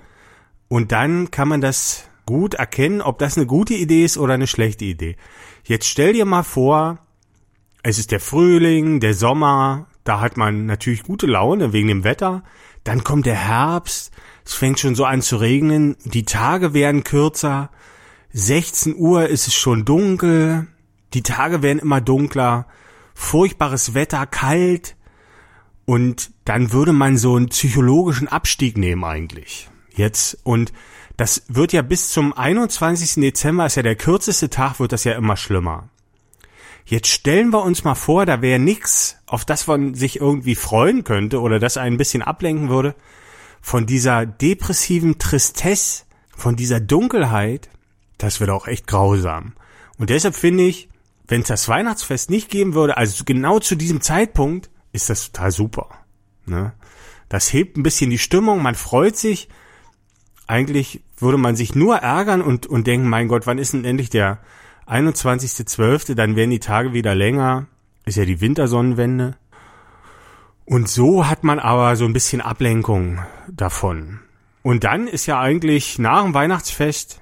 und 0.69 0.93
dann 0.93 1.31
kann 1.31 1.49
man 1.49 1.61
das 1.61 2.09
gut 2.27 2.55
erkennen, 2.55 3.01
ob 3.01 3.19
das 3.19 3.37
eine 3.37 3.47
gute 3.47 3.75
Idee 3.75 4.05
ist 4.05 4.19
oder 4.19 4.35
eine 4.35 4.49
schlechte 4.49 4.85
Idee. 4.85 5.17
Jetzt 5.65 5.87
stell 5.87 6.13
dir 6.13 6.25
mal 6.25 6.43
vor, 6.43 6.99
es 7.83 7.99
ist 7.99 8.11
der 8.11 8.21
Frühling, 8.21 8.99
der 8.99 9.15
Sommer, 9.15 9.87
da 10.07 10.21
hat 10.21 10.37
man 10.37 10.67
natürlich 10.67 11.03
gute 11.03 11.27
Laune 11.27 11.73
wegen 11.73 11.89
dem 11.89 12.05
Wetter. 12.05 12.45
Dann 12.85 13.03
kommt 13.03 13.27
der 13.27 13.35
Herbst. 13.35 14.13
Es 14.45 14.55
fängt 14.55 14.79
schon 14.79 14.95
so 14.95 15.05
an 15.05 15.21
zu 15.21 15.37
regnen. 15.37 15.97
Die 16.05 16.25
Tage 16.25 16.75
werden 16.75 17.03
kürzer. 17.03 17.71
16 18.33 18.95
Uhr 18.97 19.27
ist 19.27 19.49
es 19.49 19.55
schon 19.55 19.85
dunkel. 19.85 20.69
Die 21.13 21.23
Tage 21.23 21.63
werden 21.63 21.81
immer 21.81 22.01
dunkler. 22.01 22.67
Furchtbares 23.15 23.95
Wetter, 23.95 24.27
kalt. 24.27 24.95
Und 25.87 26.31
dann 26.45 26.73
würde 26.73 26.93
man 26.93 27.17
so 27.17 27.35
einen 27.35 27.49
psychologischen 27.49 28.29
Abstieg 28.29 28.79
nehmen 28.79 29.03
eigentlich. 29.03 29.69
Jetzt. 29.93 30.39
Und 30.45 30.73
das 31.17 31.43
wird 31.49 31.73
ja 31.73 31.83
bis 31.83 32.11
zum 32.11 32.33
21. 32.33 33.15
Dezember, 33.23 33.67
ist 33.67 33.75
ja 33.77 33.83
der 33.83 33.97
kürzeste 33.97 34.51
Tag, 34.51 34.79
wird 34.79 34.93
das 34.93 35.03
ja 35.03 35.15
immer 35.15 35.37
schlimmer. 35.37 35.89
Jetzt 36.88 37.09
stellen 37.09 37.52
wir 37.52 37.64
uns 37.64 37.83
mal 37.83 37.97
vor, 37.97 38.26
da 38.26 38.43
wäre 38.43 38.61
nix, 38.61 39.16
auf 39.26 39.45
das 39.45 39.66
man 39.66 39.95
sich 39.95 40.21
irgendwie 40.21 40.55
freuen 40.55 41.02
könnte 41.02 41.40
oder 41.40 41.59
das 41.59 41.76
ein 41.76 41.97
bisschen 41.97 42.23
ablenken 42.23 42.69
würde, 42.69 42.95
von 43.61 43.87
dieser 43.87 44.25
depressiven 44.25 45.19
Tristesse, 45.19 46.05
von 46.37 46.55
dieser 46.55 46.78
Dunkelheit, 46.78 47.69
das 48.19 48.38
wird 48.38 48.50
auch 48.50 48.69
echt 48.69 48.87
grausam. 48.87 49.55
Und 49.99 50.11
deshalb 50.11 50.37
finde 50.37 50.62
ich, 50.62 50.88
wenn 51.26 51.40
es 51.40 51.49
das 51.49 51.69
Weihnachtsfest 51.69 52.31
nicht 52.31 52.50
geben 52.50 52.75
würde, 52.75 52.97
also 52.97 53.25
genau 53.25 53.59
zu 53.59 53.75
diesem 53.75 54.00
Zeitpunkt, 54.00 54.71
ist 54.93 55.11
das 55.11 55.33
total 55.33 55.50
super. 55.50 55.88
Ne? 56.45 56.73
Das 57.28 57.52
hebt 57.52 57.76
ein 57.76 57.83
bisschen 57.83 58.11
die 58.11 58.19
Stimmung, 58.19 58.62
man 58.62 58.76
freut 58.76 59.16
sich. 59.16 59.49
Eigentlich 60.47 61.02
würde 61.19 61.38
man 61.38 61.57
sich 61.57 61.75
nur 61.75 61.97
ärgern 61.97 62.43
und, 62.43 62.66
und 62.66 62.87
denken, 62.87 63.09
mein 63.09 63.26
Gott, 63.26 63.49
wann 63.49 63.59
ist 63.59 63.73
denn 63.73 63.85
endlich 63.85 64.11
der 64.11 64.38
21.12., 64.87 66.14
dann 66.14 66.37
werden 66.37 66.50
die 66.50 66.61
Tage 66.61 66.93
wieder 66.93 67.14
länger. 67.14 67.66
Ist 68.05 68.16
ja 68.16 68.25
die 68.25 68.40
Wintersonnenwende. 68.40 69.37
Und 70.64 70.88
so 70.88 71.28
hat 71.28 71.45
man 71.45 71.59
aber 71.59 71.97
so 71.97 72.05
ein 72.05 72.12
bisschen 72.12 72.40
Ablenkung 72.40 73.21
davon. 73.49 74.21
Und 74.62 74.85
dann 74.85 75.07
ist 75.07 75.26
ja 75.26 75.40
eigentlich 75.40 75.99
nach 75.99 76.25
dem 76.25 76.35
Weihnachtsfest 76.35 77.21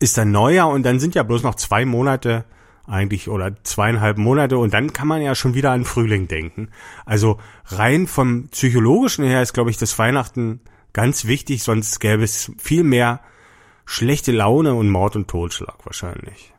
ist 0.00 0.18
dann 0.18 0.32
Neujahr 0.32 0.70
und 0.70 0.82
dann 0.82 0.98
sind 0.98 1.14
ja 1.14 1.22
bloß 1.22 1.42
noch 1.42 1.54
zwei 1.54 1.84
Monate 1.84 2.44
eigentlich 2.86 3.28
oder 3.28 3.62
zweieinhalb 3.62 4.18
Monate 4.18 4.58
und 4.58 4.74
dann 4.74 4.92
kann 4.92 5.06
man 5.06 5.22
ja 5.22 5.34
schon 5.34 5.54
wieder 5.54 5.70
an 5.70 5.84
Frühling 5.84 6.26
denken. 6.26 6.70
Also 7.04 7.38
rein 7.66 8.06
vom 8.08 8.48
psychologischen 8.48 9.24
her 9.24 9.42
ist, 9.42 9.52
glaube 9.52 9.70
ich, 9.70 9.76
das 9.76 9.96
Weihnachten 9.98 10.60
ganz 10.92 11.26
wichtig, 11.26 11.62
sonst 11.62 12.00
gäbe 12.00 12.24
es 12.24 12.50
viel 12.58 12.82
mehr 12.82 13.20
schlechte 13.84 14.32
Laune 14.32 14.74
und 14.74 14.88
Mord 14.88 15.14
und 15.14 15.28
Totschlag 15.28 15.76
wahrscheinlich. 15.84 16.52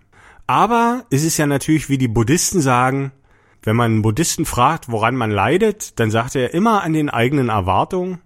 Aber 0.51 1.05
es 1.10 1.24
ist 1.24 1.38
ja 1.38 1.48
natürlich, 1.48 1.88
wie 1.88 1.98
die 1.98 2.10
Buddhisten 2.10 2.60
sagen, 2.60 3.13
wenn 3.63 3.77
man 3.77 3.89
einen 3.89 4.01
Buddhisten 4.01 4.43
fragt, 4.43 4.91
woran 4.91 5.15
man 5.15 5.31
leidet, 5.31 5.98
dann 5.98 6.12
sagt 6.12 6.36
er 6.36 6.53
immer 6.53 6.84
an 6.84 6.91
den 6.91 7.10
eigenen 7.10 7.48
Erwartungen. 7.48 8.20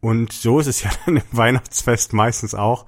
Und 0.00 0.32
so 0.32 0.60
ist 0.60 0.66
es 0.66 0.82
ja 0.82 0.88
dann 1.04 1.18
im 1.18 1.22
Weihnachtsfest 1.32 2.14
meistens 2.14 2.54
auch, 2.54 2.86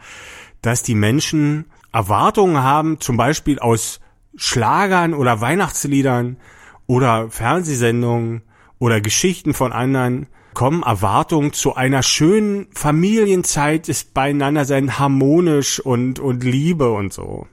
dass 0.62 0.82
die 0.82 0.94
Menschen 0.94 1.66
Erwartungen 1.92 2.62
haben, 2.62 3.00
zum 3.00 3.18
Beispiel 3.18 3.58
aus 3.58 4.00
Schlagern 4.34 5.12
oder 5.12 5.42
Weihnachtsliedern 5.42 6.38
oder 6.86 7.28
Fernsehsendungen 7.28 8.44
oder 8.78 9.02
Geschichten 9.02 9.52
von 9.52 9.72
anderen 9.72 10.26
kommen 10.54 10.84
Erwartungen 10.84 11.52
zu 11.52 11.74
einer 11.74 12.02
schönen 12.02 12.68
Familienzeit 12.72 13.90
ist 13.90 14.14
beieinander 14.14 14.64
sein 14.64 14.98
harmonisch 14.98 15.80
und, 15.80 16.18
und 16.18 16.44
Liebe 16.44 16.90
und 16.90 17.12
so. 17.12 17.46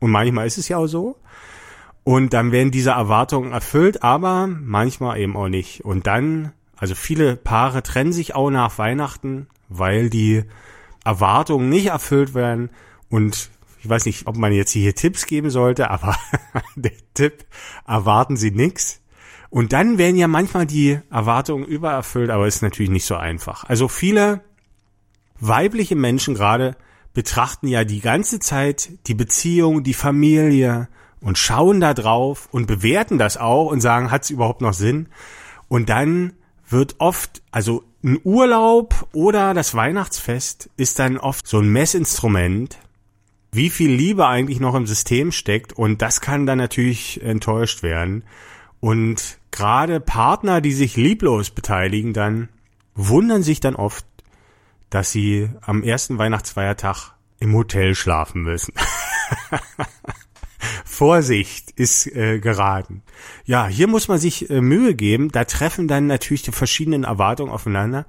Und 0.00 0.10
manchmal 0.10 0.46
ist 0.46 0.58
es 0.58 0.68
ja 0.68 0.76
auch 0.76 0.86
so. 0.86 1.16
Und 2.04 2.32
dann 2.32 2.52
werden 2.52 2.70
diese 2.70 2.90
Erwartungen 2.90 3.52
erfüllt, 3.52 4.02
aber 4.02 4.46
manchmal 4.46 5.18
eben 5.18 5.36
auch 5.36 5.48
nicht. 5.48 5.84
Und 5.84 6.06
dann, 6.06 6.52
also 6.76 6.94
viele 6.94 7.36
Paare 7.36 7.82
trennen 7.82 8.12
sich 8.12 8.34
auch 8.34 8.50
nach 8.50 8.78
Weihnachten, 8.78 9.48
weil 9.68 10.08
die 10.08 10.44
Erwartungen 11.04 11.68
nicht 11.68 11.86
erfüllt 11.86 12.34
werden 12.34 12.70
und 13.08 13.50
ich 13.86 13.88
weiß 13.88 14.06
nicht, 14.06 14.26
ob 14.26 14.36
man 14.36 14.52
jetzt 14.52 14.72
hier 14.72 14.94
Tipps 14.94 15.26
geben 15.26 15.50
sollte, 15.50 15.90
aber 15.90 16.16
der 16.74 16.92
Tipp, 17.14 17.44
erwarten 17.86 18.36
Sie 18.36 18.50
nix. 18.50 19.00
Und 19.48 19.72
dann 19.72 19.96
werden 19.96 20.16
ja 20.16 20.26
manchmal 20.26 20.66
die 20.66 20.98
Erwartungen 21.10 21.64
übererfüllt, 21.64 22.30
aber 22.30 22.46
ist 22.46 22.62
natürlich 22.62 22.90
nicht 22.90 23.06
so 23.06 23.14
einfach. 23.14 23.64
Also 23.64 23.86
viele 23.88 24.42
weibliche 25.38 25.94
Menschen 25.94 26.34
gerade 26.34 26.76
betrachten 27.16 27.66
ja 27.66 27.84
die 27.84 28.00
ganze 28.00 28.40
Zeit 28.40 28.90
die 29.06 29.14
Beziehung, 29.14 29.82
die 29.82 29.94
Familie 29.94 30.86
und 31.22 31.38
schauen 31.38 31.80
da 31.80 31.94
drauf 31.94 32.46
und 32.52 32.66
bewerten 32.66 33.16
das 33.16 33.38
auch 33.38 33.70
und 33.70 33.80
sagen, 33.80 34.10
hat 34.10 34.24
es 34.24 34.30
überhaupt 34.30 34.60
noch 34.60 34.74
Sinn? 34.74 35.08
Und 35.66 35.88
dann 35.88 36.34
wird 36.68 36.96
oft, 36.98 37.42
also 37.50 37.84
ein 38.04 38.20
Urlaub 38.22 39.08
oder 39.14 39.54
das 39.54 39.74
Weihnachtsfest 39.74 40.68
ist 40.76 40.98
dann 40.98 41.16
oft 41.16 41.48
so 41.48 41.58
ein 41.58 41.70
Messinstrument, 41.70 42.76
wie 43.50 43.70
viel 43.70 43.92
Liebe 43.92 44.26
eigentlich 44.26 44.60
noch 44.60 44.74
im 44.74 44.86
System 44.86 45.32
steckt 45.32 45.72
und 45.72 46.02
das 46.02 46.20
kann 46.20 46.44
dann 46.44 46.58
natürlich 46.58 47.22
enttäuscht 47.22 47.82
werden. 47.82 48.24
Und 48.80 49.38
gerade 49.52 50.00
Partner, 50.00 50.60
die 50.60 50.72
sich 50.72 50.98
lieblos 50.98 51.48
beteiligen, 51.48 52.12
dann 52.12 52.50
wundern 52.94 53.42
sich 53.42 53.60
dann 53.60 53.74
oft, 53.74 54.04
dass 54.96 55.12
sie 55.12 55.50
am 55.60 55.82
ersten 55.82 56.16
Weihnachtsfeiertag 56.16 57.12
im 57.38 57.52
Hotel 57.52 57.94
schlafen 57.94 58.40
müssen. 58.40 58.72
Vorsicht 60.86 61.72
ist 61.72 62.06
äh, 62.06 62.38
geraten. 62.38 63.02
Ja, 63.44 63.66
hier 63.66 63.88
muss 63.88 64.08
man 64.08 64.16
sich 64.16 64.48
äh, 64.48 64.62
Mühe 64.62 64.94
geben. 64.94 65.30
Da 65.30 65.44
treffen 65.44 65.86
dann 65.86 66.06
natürlich 66.06 66.44
die 66.44 66.52
verschiedenen 66.52 67.04
Erwartungen 67.04 67.52
aufeinander. 67.52 68.06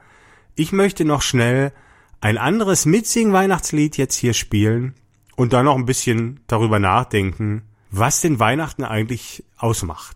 Ich 0.55 0.71
möchte 0.71 1.03
noch 1.03 1.21
schnell 1.21 1.73
ein 2.21 2.37
anderes 2.37 2.85
Mitsing-Weihnachtslied 2.85 3.97
jetzt 3.97 4.15
hier 4.15 4.33
spielen 4.33 4.93
und 5.35 5.51
dann 5.51 5.65
noch 5.65 5.75
ein 5.75 5.85
bisschen 5.85 6.39
darüber 6.47 6.79
nachdenken, 6.79 7.63
was 7.91 8.21
den 8.21 8.39
Weihnachten 8.39 8.85
eigentlich 8.85 9.43
ausmacht. 9.57 10.15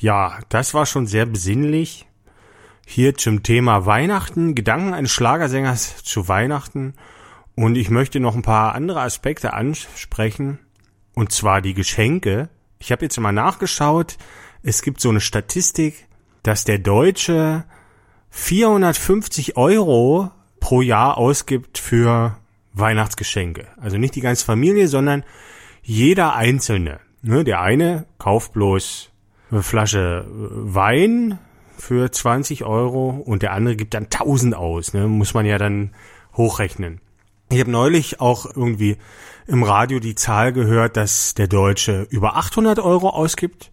Ja, 0.00 0.38
das 0.48 0.72
war 0.72 0.86
schon 0.86 1.06
sehr 1.06 1.26
besinnlich. 1.26 2.06
Hier 2.86 3.16
zum 3.16 3.42
Thema 3.42 3.86
Weihnachten, 3.86 4.54
Gedanken 4.54 4.94
eines 4.94 5.12
Schlagersängers 5.12 6.02
zu 6.02 6.28
Weihnachten. 6.28 6.94
Und 7.54 7.76
ich 7.76 7.90
möchte 7.90 8.18
noch 8.20 8.34
ein 8.34 8.42
paar 8.42 8.74
andere 8.74 9.02
Aspekte 9.02 9.52
ansprechen. 9.52 10.58
Und 11.14 11.32
zwar 11.32 11.60
die 11.60 11.74
Geschenke. 11.74 12.48
Ich 12.80 12.90
habe 12.90 13.04
jetzt 13.04 13.20
mal 13.20 13.30
nachgeschaut. 13.30 14.16
Es 14.62 14.82
gibt 14.82 15.00
so 15.00 15.10
eine 15.10 15.20
Statistik, 15.20 16.08
dass 16.42 16.64
der 16.64 16.78
Deutsche 16.78 17.64
450 18.30 19.56
Euro 19.56 20.30
pro 20.60 20.80
Jahr 20.80 21.18
ausgibt 21.18 21.78
für 21.78 22.36
Weihnachtsgeschenke. 22.72 23.68
Also 23.80 23.98
nicht 23.98 24.14
die 24.14 24.22
ganze 24.22 24.44
Familie, 24.44 24.88
sondern 24.88 25.24
jeder 25.82 26.34
Einzelne. 26.34 27.00
Ne, 27.22 27.44
der 27.44 27.60
eine 27.60 28.06
kauft 28.16 28.54
bloß 28.54 29.10
eine 29.50 29.62
Flasche 29.62 30.26
Wein 30.30 31.38
für 31.76 32.10
20 32.10 32.64
Euro 32.64 33.10
und 33.10 33.42
der 33.42 33.52
andere 33.52 33.76
gibt 33.76 33.92
dann 33.92 34.04
1000 34.04 34.54
aus. 34.54 34.94
Ne, 34.94 35.06
muss 35.06 35.34
man 35.34 35.44
ja 35.44 35.58
dann 35.58 35.92
hochrechnen. 36.34 37.02
Ich 37.52 37.58
habe 37.58 37.70
neulich 37.70 38.20
auch 38.20 38.46
irgendwie 38.46 38.96
im 39.48 39.64
Radio 39.64 39.98
die 39.98 40.14
Zahl 40.14 40.52
gehört, 40.52 40.96
dass 40.96 41.34
der 41.34 41.48
Deutsche 41.48 42.06
über 42.10 42.36
800 42.36 42.78
Euro 42.78 43.10
ausgibt. 43.10 43.72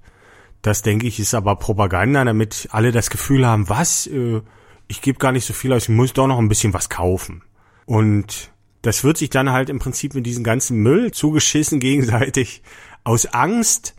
Das 0.63 0.82
denke 0.82 1.06
ich 1.06 1.20
ist 1.20 1.36
aber 1.36 1.56
Propaganda, 1.58 2.26
damit 2.26 2.70
alle 2.72 2.92
das 2.92 3.12
Gefühl 3.12 3.46
haben, 3.46 3.70
was, 3.70 4.08
äh, 4.08 4.42
ich 4.88 5.02
gebe 5.02 5.20
gar 5.20 5.32
nicht 5.32 5.46
so 5.46 5.54
viel 5.54 5.74
aus, 5.74 5.84
ich 5.84 5.90
muss 5.90 6.13
doch 6.13 6.26
noch 6.26 6.40
ein 6.40 6.50
bisschen 6.50 6.74
was 6.74 6.90
kaufen. 6.90 7.44
Und 7.86 8.52
das 8.82 9.04
wird 9.04 9.18
sich 9.18 9.30
dann 9.30 9.52
halt 9.52 9.70
im 9.70 9.78
Prinzip 9.78 10.16
mit 10.16 10.26
diesem 10.26 10.44
ganzen 10.44 10.80
Müll 10.80 11.12
zugeschissen 11.12 11.80
gegenseitig 11.80 12.63
aus 13.04 13.28
Angst, 13.28 13.94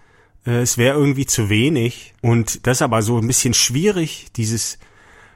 äh, 0.44 0.60
es 0.60 0.76
wäre 0.76 0.98
irgendwie 0.98 1.26
zu 1.26 1.50
wenig. 1.50 2.14
Und 2.20 2.66
das 2.66 2.78
ist 2.78 2.82
aber 2.82 3.00
so 3.02 3.18
ein 3.18 3.28
bisschen 3.28 3.54
schwierig, 3.54 4.26
dieses 4.34 4.80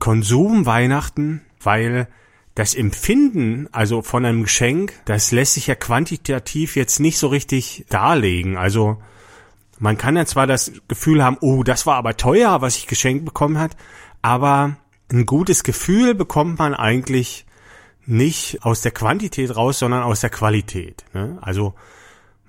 Konsumweihnachten, 0.00 1.42
weil 1.62 2.08
das 2.54 2.74
Empfinden, 2.74 3.68
also 3.72 4.02
von 4.02 4.24
einem 4.24 4.42
Geschenk, 4.42 4.92
das 5.04 5.32
lässt 5.32 5.54
sich 5.54 5.66
ja 5.66 5.74
quantitativ 5.74 6.76
jetzt 6.76 7.00
nicht 7.00 7.18
so 7.18 7.28
richtig 7.28 7.86
darlegen. 7.88 8.56
Also 8.56 8.98
man 9.78 9.96
kann 9.96 10.16
ja 10.16 10.26
zwar 10.26 10.46
das 10.46 10.72
Gefühl 10.86 11.24
haben, 11.24 11.38
oh, 11.40 11.62
das 11.62 11.86
war 11.86 11.96
aber 11.96 12.16
teuer, 12.16 12.60
was 12.60 12.76
ich 12.76 12.86
geschenkt 12.86 13.24
bekommen 13.24 13.58
hat, 13.58 13.76
aber 14.20 14.76
ein 15.10 15.26
gutes 15.26 15.64
Gefühl 15.64 16.14
bekommt 16.14 16.58
man 16.58 16.74
eigentlich 16.74 17.46
nicht 18.04 18.64
aus 18.64 18.80
der 18.80 18.92
Quantität 18.92 19.54
raus, 19.56 19.78
sondern 19.78 20.02
aus 20.02 20.20
der 20.20 20.30
Qualität. 20.30 21.04
Ne? 21.14 21.38
Also 21.40 21.74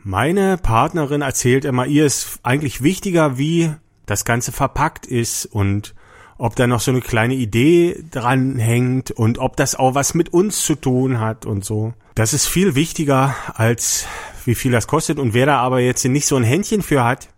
meine 0.03 0.57
Partnerin 0.57 1.21
erzählt 1.21 1.63
immer, 1.63 1.85
ihr 1.85 2.05
ist 2.05 2.39
eigentlich 2.43 2.83
wichtiger, 2.83 3.37
wie 3.37 3.73
das 4.05 4.25
Ganze 4.25 4.51
verpackt 4.51 5.05
ist 5.05 5.45
und 5.45 5.95
ob 6.43 6.57
da 6.57 6.67
noch 6.67 6.81
so 6.81 6.91
eine 6.91 6.99
kleine 6.99 7.35
Idee 7.35 8.03
dran 8.11 8.57
hängt 8.59 9.11
und 9.11 9.37
ob 9.37 9.55
das 9.55 9.75
auch 9.75 9.95
was 9.95 10.13
mit 10.13 10.33
uns 10.33 10.65
zu 10.65 10.75
tun 10.75 11.21
hat 11.21 11.45
und 11.45 11.63
so. 11.63 11.93
Das 12.15 12.33
ist 12.33 12.47
viel 12.47 12.75
wichtiger 12.75 13.33
als 13.53 14.07
wie 14.43 14.53
viel 14.53 14.73
das 14.73 14.87
kostet 14.87 15.19
und 15.19 15.33
wer 15.33 15.45
da 15.45 15.59
aber 15.59 15.79
jetzt 15.79 16.03
nicht 16.03 16.25
so 16.25 16.35
ein 16.35 16.43
Händchen 16.43 16.81
für 16.81 17.05
hat, 17.05 17.29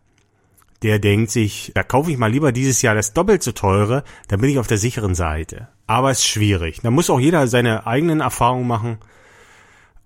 der 0.82 0.98
denkt 0.98 1.30
sich, 1.30 1.72
da 1.76 1.84
kaufe 1.84 2.10
ich 2.12 2.18
mal 2.18 2.32
lieber 2.32 2.52
dieses 2.52 2.82
Jahr 2.82 2.96
das 2.96 3.14
doppelt 3.14 3.44
so 3.44 3.52
teure, 3.52 4.04
dann 4.28 4.42
bin 4.42 4.50
ich 4.50 4.58
auf 4.58 4.66
der 4.66 4.80
sicheren 4.80 5.14
Seite. 5.14 5.68
Aber 5.86 6.10
es 6.10 6.22
ist 6.22 6.26
schwierig. 6.26 6.80
Da 6.82 6.90
muss 6.90 7.12
auch 7.12 7.20
jeder 7.20 7.46
seine 7.46 7.86
eigenen 7.86 8.22
Erfahrungen 8.22 8.66
machen. 8.66 8.98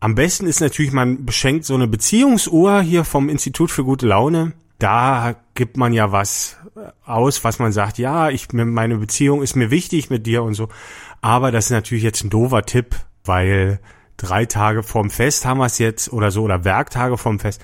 Am 0.01 0.13
besten 0.13 0.45
ist 0.45 0.59
natürlich, 0.59 0.91
man 0.91 1.25
beschenkt 1.25 1.63
so 1.63 1.73
eine 1.73 1.87
Beziehungsuhr 1.87 2.81
hier 2.81 3.05
vom 3.05 3.29
Institut 3.29 3.71
für 3.71 3.85
gute 3.85 4.07
Laune. 4.07 4.51
Da 4.79 5.35
gibt 5.55 5.77
man 5.77 5.93
ja 5.93 6.11
was 6.11 6.57
aus, 7.05 7.43
was 7.43 7.59
man 7.59 7.71
sagt, 7.71 7.97
ja, 7.97 8.29
ich, 8.29 8.51
meine 8.53 8.97
Beziehung 8.97 9.41
ist 9.43 9.55
mir 9.55 9.71
wichtig 9.71 10.09
mit 10.09 10.25
dir 10.25 10.41
und 10.43 10.53
so. 10.53 10.69
Aber 11.21 11.51
das 11.51 11.65
ist 11.65 11.71
natürlich 11.71 12.03
jetzt 12.03 12.23
ein 12.23 12.29
doofer 12.29 12.63
Tipp, 12.63 12.95
weil 13.25 13.79
drei 14.15 14.45
Tage 14.45 14.81
vorm 14.83 15.09
Fest 15.09 15.45
haben 15.45 15.59
wir 15.59 15.65
es 15.65 15.79
jetzt 15.79 16.13
oder 16.13 16.31
so, 16.31 16.43
oder 16.43 16.63
Werktage 16.63 17.17
vorm 17.17 17.39
Fest. 17.39 17.61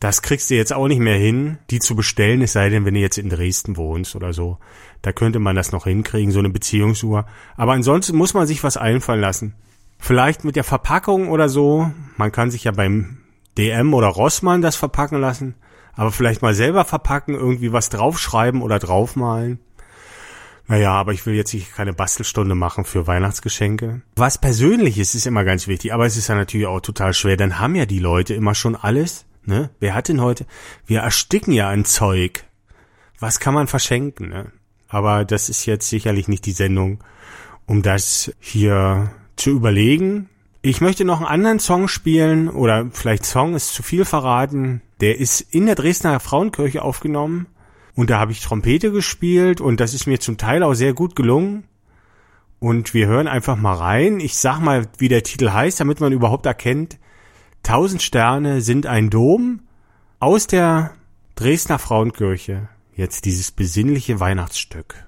Das 0.00 0.22
kriegst 0.22 0.50
du 0.50 0.54
jetzt 0.54 0.72
auch 0.72 0.86
nicht 0.86 1.00
mehr 1.00 1.16
hin, 1.16 1.58
die 1.70 1.80
zu 1.80 1.96
bestellen, 1.96 2.42
es 2.42 2.52
sei 2.52 2.68
denn, 2.70 2.84
wenn 2.84 2.94
du 2.94 3.00
jetzt 3.00 3.18
in 3.18 3.30
Dresden 3.30 3.76
wohnst 3.76 4.14
oder 4.14 4.32
so. 4.32 4.58
Da 5.02 5.12
könnte 5.12 5.40
man 5.40 5.56
das 5.56 5.72
noch 5.72 5.84
hinkriegen, 5.84 6.32
so 6.32 6.38
eine 6.38 6.50
Beziehungsuhr. 6.50 7.26
Aber 7.56 7.72
ansonsten 7.72 8.16
muss 8.16 8.34
man 8.34 8.46
sich 8.46 8.62
was 8.62 8.76
einfallen 8.76 9.20
lassen. 9.20 9.54
Vielleicht 9.98 10.44
mit 10.44 10.54
der 10.54 10.64
Verpackung 10.64 11.28
oder 11.28 11.48
so. 11.48 11.90
Man 12.16 12.30
kann 12.30 12.52
sich 12.52 12.64
ja 12.64 12.70
beim 12.70 13.18
DM 13.56 13.92
oder 13.92 14.08
Rossmann 14.08 14.62
das 14.62 14.76
verpacken 14.76 15.20
lassen. 15.20 15.56
Aber 15.98 16.12
vielleicht 16.12 16.42
mal 16.42 16.54
selber 16.54 16.84
verpacken, 16.84 17.34
irgendwie 17.34 17.72
was 17.72 17.88
draufschreiben 17.88 18.62
oder 18.62 18.78
draufmalen. 18.78 19.58
Naja, 20.68 20.92
aber 20.92 21.12
ich 21.12 21.26
will 21.26 21.34
jetzt 21.34 21.52
nicht 21.52 21.74
keine 21.74 21.92
Bastelstunde 21.92 22.54
machen 22.54 22.84
für 22.84 23.08
Weihnachtsgeschenke. 23.08 24.02
Was 24.14 24.38
Persönliches 24.38 25.16
ist 25.16 25.26
immer 25.26 25.42
ganz 25.42 25.66
wichtig, 25.66 25.92
aber 25.92 26.06
es 26.06 26.16
ist 26.16 26.28
ja 26.28 26.36
natürlich 26.36 26.68
auch 26.68 26.80
total 26.80 27.14
schwer. 27.14 27.36
Dann 27.36 27.58
haben 27.58 27.74
ja 27.74 27.84
die 27.84 27.98
Leute 27.98 28.34
immer 28.34 28.54
schon 28.54 28.76
alles. 28.76 29.26
Ne? 29.44 29.70
Wer 29.80 29.96
hat 29.96 30.06
denn 30.06 30.20
heute? 30.20 30.46
Wir 30.86 31.00
ersticken 31.00 31.52
ja 31.52 31.68
an 31.68 31.84
Zeug. 31.84 32.44
Was 33.18 33.40
kann 33.40 33.54
man 33.54 33.66
verschenken? 33.66 34.28
Ne? 34.28 34.52
Aber 34.86 35.24
das 35.24 35.48
ist 35.48 35.66
jetzt 35.66 35.88
sicherlich 35.88 36.28
nicht 36.28 36.46
die 36.46 36.52
Sendung, 36.52 37.02
um 37.66 37.82
das 37.82 38.32
hier 38.38 39.10
zu 39.34 39.50
überlegen. 39.50 40.28
Ich 40.62 40.80
möchte 40.80 41.04
noch 41.04 41.18
einen 41.18 41.26
anderen 41.26 41.58
Song 41.58 41.88
spielen 41.88 42.48
oder 42.48 42.86
vielleicht 42.92 43.26
Song 43.26 43.56
ist 43.56 43.74
zu 43.74 43.82
viel 43.82 44.04
verraten. 44.04 44.80
Der 45.00 45.18
ist 45.18 45.40
in 45.40 45.66
der 45.66 45.74
Dresdner 45.74 46.20
Frauenkirche 46.20 46.82
aufgenommen 46.82 47.46
und 47.94 48.10
da 48.10 48.18
habe 48.18 48.32
ich 48.32 48.40
Trompete 48.40 48.92
gespielt 48.92 49.60
und 49.60 49.80
das 49.80 49.94
ist 49.94 50.06
mir 50.06 50.20
zum 50.20 50.36
Teil 50.38 50.62
auch 50.62 50.74
sehr 50.74 50.94
gut 50.94 51.16
gelungen. 51.16 51.64
Und 52.60 52.92
wir 52.92 53.06
hören 53.06 53.28
einfach 53.28 53.56
mal 53.56 53.74
rein. 53.74 54.18
Ich 54.18 54.36
sag 54.36 54.58
mal, 54.60 54.86
wie 54.98 55.08
der 55.08 55.22
Titel 55.22 55.50
heißt, 55.50 55.78
damit 55.78 56.00
man 56.00 56.12
überhaupt 56.12 56.46
erkennt. 56.46 56.98
Tausend 57.62 58.02
Sterne 58.02 58.60
sind 58.60 58.86
ein 58.86 59.10
Dom 59.10 59.60
aus 60.18 60.46
der 60.48 60.92
Dresdner 61.36 61.78
Frauenkirche. 61.78 62.68
Jetzt 62.94 63.24
dieses 63.24 63.52
besinnliche 63.52 64.18
Weihnachtsstück. 64.18 65.07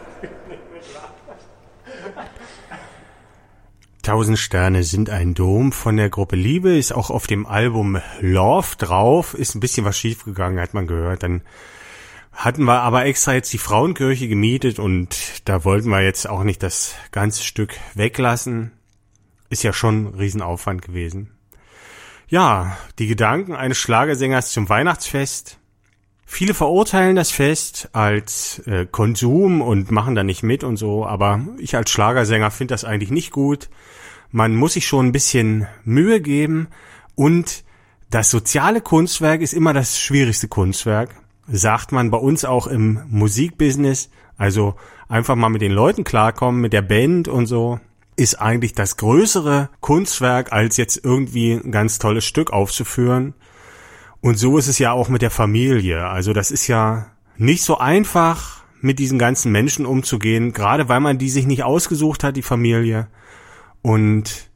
Tausend 4.11 4.39
Sterne 4.39 4.83
sind 4.83 5.09
ein 5.09 5.35
Dom 5.35 5.71
von 5.71 5.95
der 5.95 6.09
Gruppe 6.09 6.35
Liebe, 6.35 6.77
ist 6.77 6.91
auch 6.91 7.09
auf 7.09 7.27
dem 7.27 7.45
Album 7.45 7.97
Love 8.19 8.75
drauf, 8.77 9.33
ist 9.33 9.55
ein 9.55 9.61
bisschen 9.61 9.85
was 9.85 9.97
schiefgegangen, 9.97 10.59
hat 10.59 10.73
man 10.73 10.85
gehört. 10.85 11.23
Dann 11.23 11.43
hatten 12.33 12.65
wir 12.65 12.81
aber 12.81 13.05
extra 13.05 13.35
jetzt 13.35 13.53
die 13.53 13.57
Frauenkirche 13.57 14.27
gemietet 14.27 14.79
und 14.79 15.15
da 15.45 15.63
wollten 15.63 15.87
wir 15.87 16.01
jetzt 16.01 16.27
auch 16.27 16.43
nicht 16.43 16.61
das 16.61 16.93
ganze 17.13 17.41
Stück 17.45 17.75
weglassen. 17.93 18.73
Ist 19.49 19.63
ja 19.63 19.71
schon 19.71 20.07
ein 20.07 20.15
Riesenaufwand 20.15 20.81
gewesen. 20.81 21.31
Ja, 22.27 22.75
die 22.99 23.07
Gedanken 23.07 23.55
eines 23.55 23.77
Schlagersängers 23.77 24.51
zum 24.51 24.67
Weihnachtsfest. 24.67 25.57
Viele 26.25 26.53
verurteilen 26.53 27.15
das 27.15 27.31
Fest 27.31 27.87
als 27.93 28.59
äh, 28.65 28.85
Konsum 28.91 29.61
und 29.61 29.89
machen 29.89 30.15
da 30.15 30.23
nicht 30.25 30.43
mit 30.43 30.65
und 30.65 30.75
so, 30.75 31.05
aber 31.05 31.39
ich 31.59 31.77
als 31.77 31.89
Schlagersänger 31.91 32.51
finde 32.51 32.73
das 32.73 32.83
eigentlich 32.83 33.11
nicht 33.11 33.31
gut 33.31 33.69
man 34.31 34.55
muss 34.55 34.73
sich 34.73 34.87
schon 34.87 35.07
ein 35.07 35.11
bisschen 35.11 35.67
Mühe 35.83 36.21
geben 36.21 36.67
und 37.15 37.63
das 38.09 38.29
soziale 38.29 38.81
Kunstwerk 38.81 39.41
ist 39.41 39.53
immer 39.53 39.73
das 39.73 39.99
schwierigste 39.99 40.47
Kunstwerk. 40.47 41.15
sagt 41.47 41.91
man 41.91 42.11
bei 42.11 42.17
uns 42.17 42.45
auch 42.45 42.67
im 42.67 43.01
Musikbusiness. 43.09 44.09
Also 44.37 44.75
einfach 45.09 45.35
mal 45.35 45.49
mit 45.49 45.61
den 45.61 45.71
Leuten 45.71 46.03
klarkommen, 46.03 46.61
mit 46.61 46.71
der 46.71 46.81
Band 46.81 47.27
und 47.27 47.45
so, 47.45 47.79
ist 48.15 48.35
eigentlich 48.35 48.73
das 48.73 48.97
größere 48.97 49.69
Kunstwerk, 49.81 50.53
als 50.53 50.77
jetzt 50.77 51.03
irgendwie 51.03 51.53
ein 51.53 51.71
ganz 51.71 51.99
tolles 51.99 52.25
Stück 52.25 52.51
aufzuführen. 52.51 53.33
Und 54.21 54.37
so 54.37 54.57
ist 54.57 54.67
es 54.67 54.79
ja 54.79 54.91
auch 54.91 55.09
mit 55.09 55.21
der 55.21 55.31
Familie. 55.31 56.07
Also 56.07 56.31
das 56.33 56.51
ist 56.51 56.67
ja 56.67 57.07
nicht 57.37 57.63
so 57.63 57.77
einfach, 57.77 58.61
mit 58.81 58.99
diesen 58.99 59.19
ganzen 59.19 59.51
Menschen 59.51 59.85
umzugehen, 59.85 60.53
gerade 60.53 60.89
weil 60.89 60.99
man 60.99 61.17
die 61.17 61.29
sich 61.29 61.45
nicht 61.45 61.63
ausgesucht 61.63 62.23
hat, 62.23 62.35
die 62.35 62.41
Familie. 62.41 63.07
Und 63.81 64.49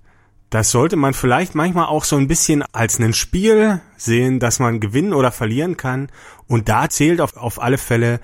das 0.50 0.72
sollte 0.72 0.96
man 0.96 1.14
vielleicht 1.14 1.56
manchmal 1.56 1.88
auch 1.88 2.04
so 2.04 2.16
ein 2.18 2.28
bisschen 2.28 2.64
als 2.72 3.00
ein 3.00 3.14
Spiel 3.14 3.82
sehen, 3.98 4.40
dass 4.40 4.60
man 4.60 4.80
gewinnen 4.80 5.14
oder 5.14 5.32
verlieren 5.32 5.78
kann. 5.78 6.10
Und 6.48 6.70
da 6.70 6.90
zählt 6.90 7.20
auf, 7.22 7.36
auf 7.36 7.62
alle 7.62 7.78
Fälle 7.78 8.20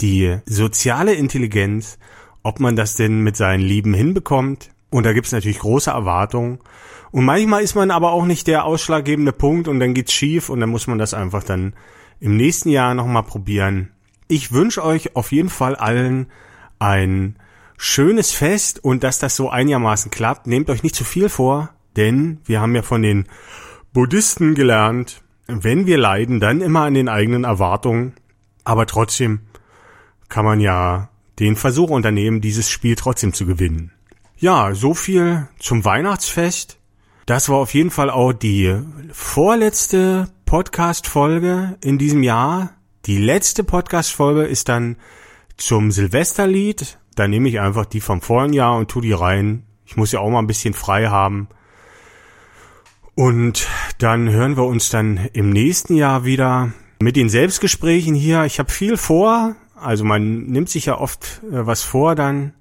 die 0.00 0.38
soziale 0.46 1.14
Intelligenz, 1.14 1.98
ob 2.42 2.60
man 2.60 2.76
das 2.76 2.96
denn 2.96 3.20
mit 3.20 3.36
seinen 3.36 3.60
Lieben 3.60 3.94
hinbekommt. 3.94 4.70
Und 4.90 5.04
da 5.04 5.12
gibt's 5.12 5.32
natürlich 5.32 5.58
große 5.58 5.90
Erwartungen. 5.90 6.58
Und 7.10 7.24
manchmal 7.24 7.62
ist 7.62 7.74
man 7.74 7.90
aber 7.90 8.12
auch 8.12 8.24
nicht 8.24 8.46
der 8.46 8.64
ausschlaggebende 8.64 9.32
Punkt 9.32 9.68
und 9.68 9.80
dann 9.80 9.94
geht's 9.94 10.12
schief 10.12 10.48
und 10.48 10.60
dann 10.60 10.70
muss 10.70 10.86
man 10.86 10.98
das 10.98 11.14
einfach 11.14 11.44
dann 11.44 11.74
im 12.20 12.36
nächsten 12.36 12.68
Jahr 12.70 12.94
nochmal 12.94 13.22
probieren. 13.22 13.90
Ich 14.28 14.52
wünsche 14.52 14.84
euch 14.84 15.14
auf 15.14 15.32
jeden 15.32 15.48
Fall 15.48 15.76
allen 15.76 16.26
ein 16.78 17.36
schönes 17.76 18.32
Fest 18.32 18.82
und 18.82 19.04
dass 19.04 19.18
das 19.18 19.36
so 19.36 19.50
einigermaßen 19.50 20.10
klappt. 20.10 20.46
Nehmt 20.46 20.70
euch 20.70 20.82
nicht 20.82 20.94
zu 20.94 21.04
viel 21.04 21.28
vor, 21.28 21.70
denn 21.96 22.40
wir 22.44 22.60
haben 22.60 22.74
ja 22.74 22.82
von 22.82 23.02
den 23.02 23.26
Buddhisten 23.92 24.54
gelernt, 24.54 25.22
wenn 25.46 25.86
wir 25.86 25.98
leiden, 25.98 26.40
dann 26.40 26.60
immer 26.60 26.82
an 26.82 26.94
den 26.94 27.08
eigenen 27.08 27.44
Erwartungen. 27.44 28.14
Aber 28.64 28.86
trotzdem 28.86 29.40
kann 30.28 30.44
man 30.44 30.60
ja 30.60 31.08
den 31.38 31.56
Versuch 31.56 31.90
unternehmen, 31.90 32.40
dieses 32.40 32.68
Spiel 32.68 32.96
trotzdem 32.96 33.32
zu 33.32 33.46
gewinnen. 33.46 33.92
Ja, 34.38 34.74
so 34.74 34.92
viel 34.94 35.48
zum 35.58 35.84
Weihnachtsfest. 35.84 36.78
Das 37.26 37.48
war 37.48 37.56
auf 37.56 37.74
jeden 37.74 37.90
Fall 37.90 38.10
auch 38.10 38.32
die 38.32 38.76
vorletzte 39.12 40.28
Podcast-Folge 40.44 41.76
in 41.80 41.98
diesem 41.98 42.22
Jahr. 42.22 42.74
Die 43.06 43.18
letzte 43.18 43.64
Podcast-Folge 43.64 44.44
ist 44.44 44.68
dann 44.68 44.96
zum 45.56 45.90
Silvesterlied. 45.90 46.98
Da 47.16 47.26
nehme 47.26 47.48
ich 47.48 47.58
einfach 47.58 47.86
die 47.86 48.00
vom 48.00 48.20
vorigen 48.20 48.52
Jahr 48.52 48.76
und 48.76 48.88
tu 48.88 49.00
die 49.00 49.12
rein. 49.12 49.64
Ich 49.86 49.96
muss 49.96 50.12
ja 50.12 50.20
auch 50.20 50.30
mal 50.30 50.38
ein 50.38 50.46
bisschen 50.46 50.74
frei 50.74 51.06
haben. 51.06 51.48
Und 53.14 53.66
dann 53.98 54.28
hören 54.28 54.58
wir 54.58 54.64
uns 54.64 54.90
dann 54.90 55.28
im 55.32 55.48
nächsten 55.48 55.96
Jahr 55.96 56.26
wieder 56.26 56.72
mit 57.00 57.16
den 57.16 57.30
Selbstgesprächen 57.30 58.14
hier. 58.14 58.44
Ich 58.44 58.58
habe 58.58 58.70
viel 58.70 58.98
vor. 58.98 59.56
Also 59.74 60.04
man 60.04 60.44
nimmt 60.44 60.68
sich 60.68 60.86
ja 60.86 60.98
oft 60.98 61.40
äh, 61.50 61.66
was 61.66 61.82
vor 61.82 62.14
dann 62.14 62.52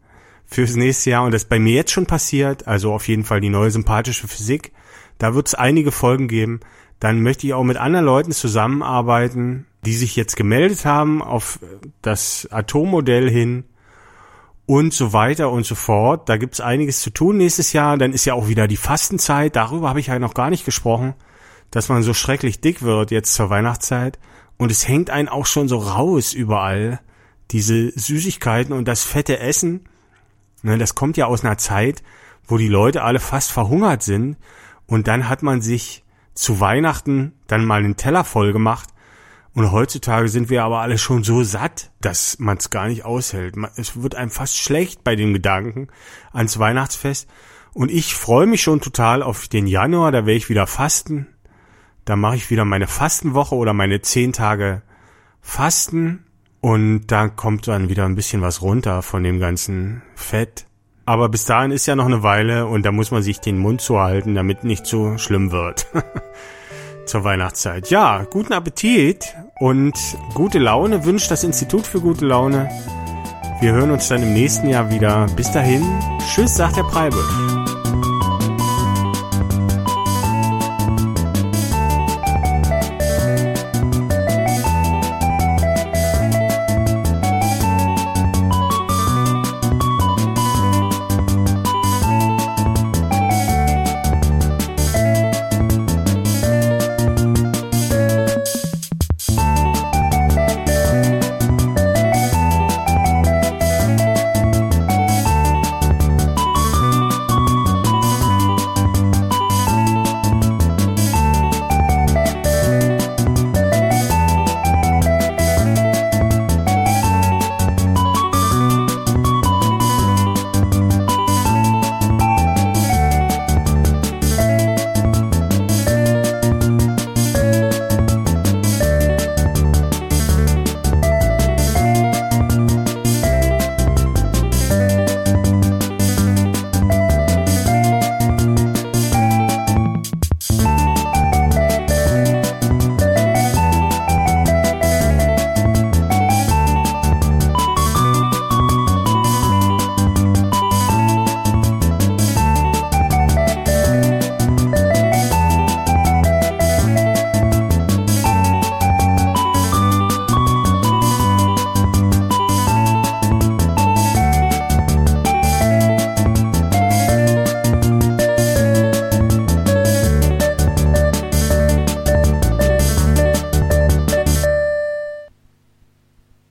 fürs 0.46 0.76
nächste 0.76 1.10
Jahr 1.10 1.24
und 1.24 1.34
das 1.34 1.44
ist 1.44 1.50
bei 1.50 1.60
mir 1.60 1.74
jetzt 1.74 1.92
schon 1.92 2.06
passiert. 2.06 2.68
Also 2.68 2.94
auf 2.94 3.08
jeden 3.10 3.26
Fall 3.26 3.42
die 3.42 3.50
neue 3.50 3.72
sympathische 3.72 4.28
Physik. 4.28 4.72
Da 5.18 5.36
wird 5.36 5.48
es 5.48 5.56
einige 5.56 5.92
Folgen 5.92 6.30
geben. 6.30 6.62
Dann 7.00 7.22
möchte 7.22 7.46
ich 7.46 7.54
auch 7.54 7.64
mit 7.64 7.78
anderen 7.78 8.06
Leuten 8.06 8.32
zusammenarbeiten, 8.32 9.66
die 9.86 9.94
sich 9.94 10.16
jetzt 10.16 10.38
gemeldet 10.38 10.86
haben 10.86 11.22
auf 11.22 11.60
das 12.02 12.48
Atommodell 12.52 13.30
hin 13.30 13.66
und 14.66 14.94
so 14.94 15.14
weiter 15.14 15.52
und 15.52 15.66
so 15.66 15.76
fort. 15.76 16.28
Da 16.30 16.38
gibt's 16.38 16.60
einiges 16.60 17.02
zu 17.02 17.10
tun 17.12 17.38
nächstes 17.38 17.74
Jahr. 17.74 17.98
Dann 17.98 18.14
ist 18.14 18.26
ja 18.26 18.34
auch 18.34 18.48
wieder 18.48 18.68
die 18.68 18.78
Fastenzeit. 18.78 19.56
Darüber 19.56 19.90
habe 19.90 20.00
ich 20.00 20.10
halt 20.10 20.22
noch 20.22 20.34
gar 20.34 20.50
nicht 20.50 20.66
gesprochen, 20.66 21.14
dass 21.72 21.90
man 21.90 22.04
so 22.04 22.14
schrecklich 22.14 22.62
dick 22.62 22.82
wird 22.82 23.12
jetzt 23.12 23.34
zur 23.34 23.50
Weihnachtszeit. 23.50 24.20
Und 24.58 24.72
es 24.72 24.88
hängt 24.88 25.10
einen 25.10 25.30
auch 25.30 25.46
schon 25.46 25.68
so 25.68 25.78
raus 25.78 26.34
überall. 26.34 27.00
Diese 27.52 27.92
Süßigkeiten 27.98 28.74
und 28.74 28.88
das 28.88 29.04
fette 29.04 29.40
Essen. 29.40 29.88
Ne, 30.64 30.78
das 30.78 30.96
kommt 30.96 31.18
ja 31.18 31.28
aus 31.28 31.44
einer 31.44 31.58
Zeit, 31.58 32.02
wo 32.48 32.58
die 32.58 32.68
Leute 32.68 33.04
alle 33.04 33.20
fast 33.20 33.52
verhungert 33.52 34.02
sind. 34.02 34.38
Und 34.88 35.08
dann 35.08 35.30
hat 35.30 35.44
man 35.44 35.62
sich 35.62 36.04
zu 36.34 36.60
Weihnachten 36.60 37.34
dann 37.48 37.66
mal 37.66 37.80
einen 37.80 37.98
Teller 37.98 38.24
voll 38.24 38.52
gemacht 38.52 38.90
und 39.56 39.72
heutzutage 39.72 40.28
sind 40.28 40.50
wir 40.50 40.66
aber 40.66 40.82
alle 40.82 40.98
schon 40.98 41.24
so 41.24 41.42
satt, 41.44 41.90
dass 42.02 42.40
man 42.40 42.58
es 42.58 42.70
gar 42.70 42.90
nicht 42.90 43.06
aushält. 43.06 43.56
Es 43.78 44.02
wird 44.02 44.14
einem 44.14 44.30
fast 44.30 44.58
schlecht 44.58 45.06
bei 45.06 45.16
dem 45.16 45.32
Gedanken 45.32 45.88
ans 46.34 46.60
Weihnachtsfest. 46.60 47.30
Und 47.74 47.90
ich 47.90 48.16
freue 48.16 48.48
mich 48.48 48.62
schon 48.62 48.82
total 48.82 49.24
auf 49.24 49.48
den 49.48 49.66
Januar, 49.66 50.12
da 50.12 50.26
werde 50.26 50.34
ich 50.34 50.50
wieder 50.50 50.68
fasten. 50.68 51.28
Da 52.04 52.18
mache 52.18 52.36
ich 52.36 52.50
wieder 52.50 52.66
meine 52.66 52.88
Fastenwoche 52.88 53.56
oder 53.56 53.72
meine 53.72 54.02
zehn 54.02 54.34
Tage 54.34 54.82
Fasten. 55.40 56.26
Und 56.60 57.08
da 57.08 57.30
kommt 57.30 57.66
dann 57.70 57.88
wieder 57.88 58.04
ein 58.04 58.16
bisschen 58.16 58.42
was 58.42 58.62
runter 58.62 59.02
von 59.04 59.24
dem 59.24 59.40
ganzen 59.40 60.02
Fett. 60.16 60.66
Aber 61.06 61.30
bis 61.30 61.46
dahin 61.46 61.72
ist 61.72 61.86
ja 61.86 61.96
noch 61.96 62.08
eine 62.08 62.24
Weile 62.24 62.68
und 62.68 62.86
da 62.86 62.92
muss 62.92 63.12
man 63.12 63.24
sich 63.24 63.40
den 63.40 63.60
Mund 63.60 63.80
zuhalten, 63.80 64.36
damit 64.36 64.66
nicht 64.66 64.86
zu 64.86 65.18
schlimm 65.18 65.52
wird. 65.52 65.88
zur 67.06 67.24
Weihnachtszeit. 67.24 67.90
Ja, 67.90 68.26
guten 68.30 68.52
Appetit 68.52 69.34
und 69.60 69.94
gute 70.34 70.60
Laune 70.60 71.06
wünscht 71.06 71.32
das 71.32 71.44
Institut 71.44 71.88
für 71.88 72.02
gute 72.02 72.26
Laune. 72.26 72.70
Wir 73.62 73.72
hören 73.72 73.92
uns 73.92 74.08
dann 74.10 74.22
im 74.22 74.34
nächsten 74.34 74.68
Jahr 74.68 74.90
wieder. 74.92 75.28
Bis 75.36 75.52
dahin, 75.52 75.84
tschüss, 76.20 76.56
sagt 76.56 76.78
der 76.78 76.84
Preibe. 76.84 77.18